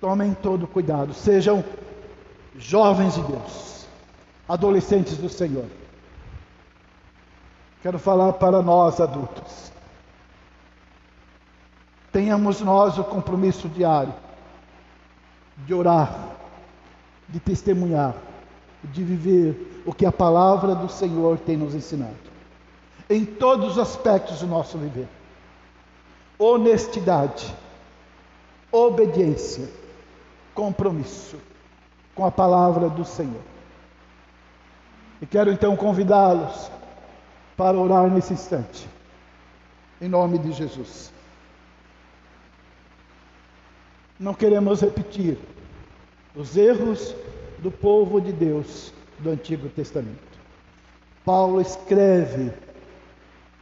Tomem 0.00 0.34
todo 0.34 0.66
cuidado, 0.66 1.14
sejam 1.14 1.64
jovens 2.58 3.14
de 3.14 3.22
Deus, 3.22 3.86
adolescentes 4.46 5.16
do 5.16 5.28
Senhor. 5.28 5.66
Quero 7.80 7.98
falar 7.98 8.34
para 8.34 8.60
nós 8.60 9.00
adultos. 9.00 9.72
Tenhamos 12.12 12.60
nós 12.60 12.98
o 12.98 13.04
compromisso 13.04 13.68
diário 13.68 14.12
de 15.66 15.74
orar, 15.74 16.36
de 17.28 17.40
testemunhar, 17.40 18.14
de 18.84 19.02
viver 19.02 19.82
o 19.86 19.92
que 19.92 20.06
a 20.06 20.12
palavra 20.12 20.74
do 20.74 20.88
Senhor 20.88 21.38
tem 21.38 21.56
nos 21.56 21.74
ensinado. 21.74 22.16
Em 23.08 23.24
todos 23.24 23.72
os 23.72 23.78
aspectos 23.78 24.40
do 24.40 24.46
nosso 24.46 24.78
viver. 24.78 25.08
Honestidade, 26.38 27.54
obediência, 28.70 29.68
compromisso 30.54 31.36
com 32.14 32.24
a 32.24 32.30
palavra 32.30 32.88
do 32.88 33.04
Senhor. 33.04 33.42
E 35.20 35.26
quero 35.26 35.52
então 35.52 35.76
convidá-los 35.76 36.70
para 37.56 37.78
orar 37.78 38.10
nesse 38.10 38.32
instante. 38.32 38.88
Em 40.00 40.08
nome 40.08 40.38
de 40.38 40.52
Jesus. 40.52 41.12
Não 44.18 44.34
queremos 44.34 44.80
repetir 44.80 45.38
os 46.34 46.56
erros 46.56 47.14
do 47.58 47.70
povo 47.70 48.20
de 48.20 48.32
Deus 48.32 48.92
do 49.18 49.30
Antigo 49.30 49.68
Testamento. 49.68 50.32
Paulo 51.24 51.60
escreve 51.60 52.52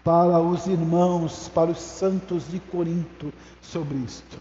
para 0.03 0.41
os 0.41 0.67
irmãos, 0.67 1.49
para 1.49 1.71
os 1.71 1.79
santos 1.79 2.49
de 2.51 2.59
Corinto 2.59 3.33
sobre 3.61 3.99
isto. 3.99 4.41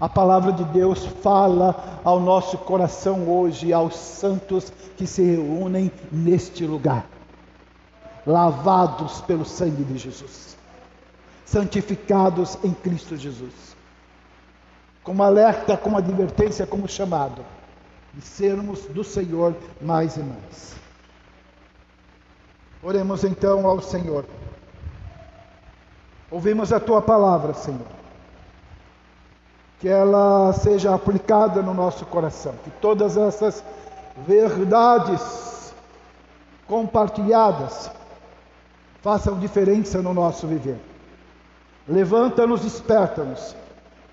A 0.00 0.08
palavra 0.08 0.52
de 0.52 0.64
Deus 0.64 1.04
fala 1.04 2.00
ao 2.04 2.20
nosso 2.20 2.56
coração 2.58 3.28
hoje, 3.28 3.72
aos 3.72 3.96
santos 3.96 4.72
que 4.96 5.06
se 5.06 5.22
reúnem 5.22 5.90
neste 6.10 6.64
lugar, 6.64 7.04
lavados 8.24 9.20
pelo 9.22 9.44
sangue 9.44 9.82
de 9.82 9.98
Jesus, 9.98 10.56
santificados 11.44 12.56
em 12.62 12.72
Cristo 12.72 13.16
Jesus, 13.16 13.76
como 15.02 15.22
alerta, 15.22 15.76
como 15.76 15.96
advertência, 15.96 16.66
como 16.66 16.88
chamado, 16.88 17.44
de 18.12 18.20
sermos 18.20 18.80
do 18.86 19.02
Senhor 19.02 19.54
mais 19.80 20.16
e 20.16 20.20
mais. 20.20 20.76
Oremos 22.82 23.24
então 23.24 23.66
ao 23.66 23.80
Senhor. 23.80 24.24
Ouvimos 26.30 26.72
a 26.72 26.78
tua 26.78 27.00
palavra, 27.00 27.54
Senhor. 27.54 27.86
Que 29.80 29.88
ela 29.88 30.52
seja 30.52 30.94
aplicada 30.94 31.62
no 31.62 31.72
nosso 31.72 32.04
coração, 32.06 32.54
que 32.64 32.70
todas 32.70 33.16
essas 33.16 33.64
verdades 34.26 35.72
compartilhadas 36.66 37.90
façam 39.00 39.38
diferença 39.38 40.02
no 40.02 40.12
nosso 40.12 40.46
viver. 40.46 40.78
Levanta-nos, 41.86 42.60
desperta-nos 42.60 43.56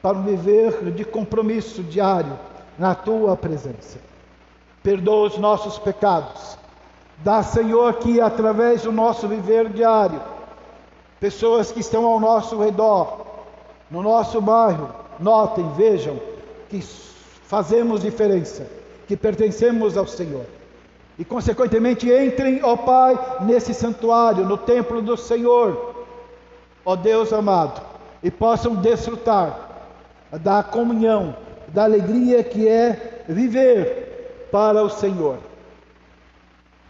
para 0.06 0.20
um 0.20 0.22
viver 0.22 0.92
de 0.92 1.04
compromisso 1.04 1.82
diário 1.82 2.38
na 2.78 2.94
tua 2.94 3.36
presença. 3.36 3.98
Perdoa 4.84 5.30
os 5.30 5.40
nossos 5.40 5.80
pecados. 5.80 6.60
Dá, 7.24 7.42
Senhor, 7.42 7.92
que 7.96 8.22
através 8.22 8.84
do 8.84 8.92
nosso 8.92 9.28
viver 9.28 9.68
diário, 9.70 10.22
pessoas 11.20 11.72
que 11.72 11.80
estão 11.80 12.06
ao 12.06 12.20
nosso 12.20 12.62
redor, 12.62 13.26
no 13.90 14.04
nosso 14.04 14.40
bairro, 14.40 14.94
notem, 15.20 15.68
vejam 15.72 16.20
que 16.70 16.80
fazemos 17.48 18.02
diferença, 18.02 18.68
que 19.08 19.18
pertencemos 19.18 19.98
ao 19.98 20.06
Senhor. 20.06 20.46
E, 21.18 21.26
consequentemente, 21.26 22.12
entrem, 22.12 22.60
ó 22.62 22.78
Pai, 22.78 23.18
nesse 23.42 23.74
santuário, 23.74 24.46
no 24.46 24.56
templo 24.56 25.02
do 25.02 25.18
Senhor, 25.18 26.06
ó 26.86 26.96
Deus 26.96 27.34
amado, 27.34 27.82
e 28.22 28.30
possam 28.30 28.76
desfrutar 28.76 29.65
da 30.32 30.64
comunhão, 30.64 31.36
da 31.68 31.84
alegria 31.84 32.44
que 32.44 32.68
é 32.68 33.24
viver 33.28 34.48
para 34.52 34.82
o 34.84 34.90
Senhor. 34.90 35.40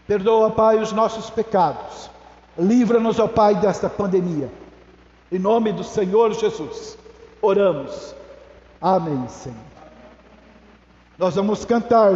Perdoa, 0.06 0.50
Pai, 0.50 0.78
os 0.78 0.92
nossos 0.92 1.30
pecados. 1.30 2.10
Livra-nos, 2.58 3.18
ó 3.18 3.26
Pai, 3.26 3.54
desta 3.56 3.88
pandemia. 3.88 4.50
Em 5.30 5.38
nome 5.38 5.72
do 5.72 5.82
Senhor 5.82 6.32
Jesus, 6.32 6.96
oramos. 7.42 8.14
Amém, 8.80 9.26
Senhor. 9.28 9.56
Nós 11.18 11.34
vamos 11.34 11.64
cantar. 11.64 12.12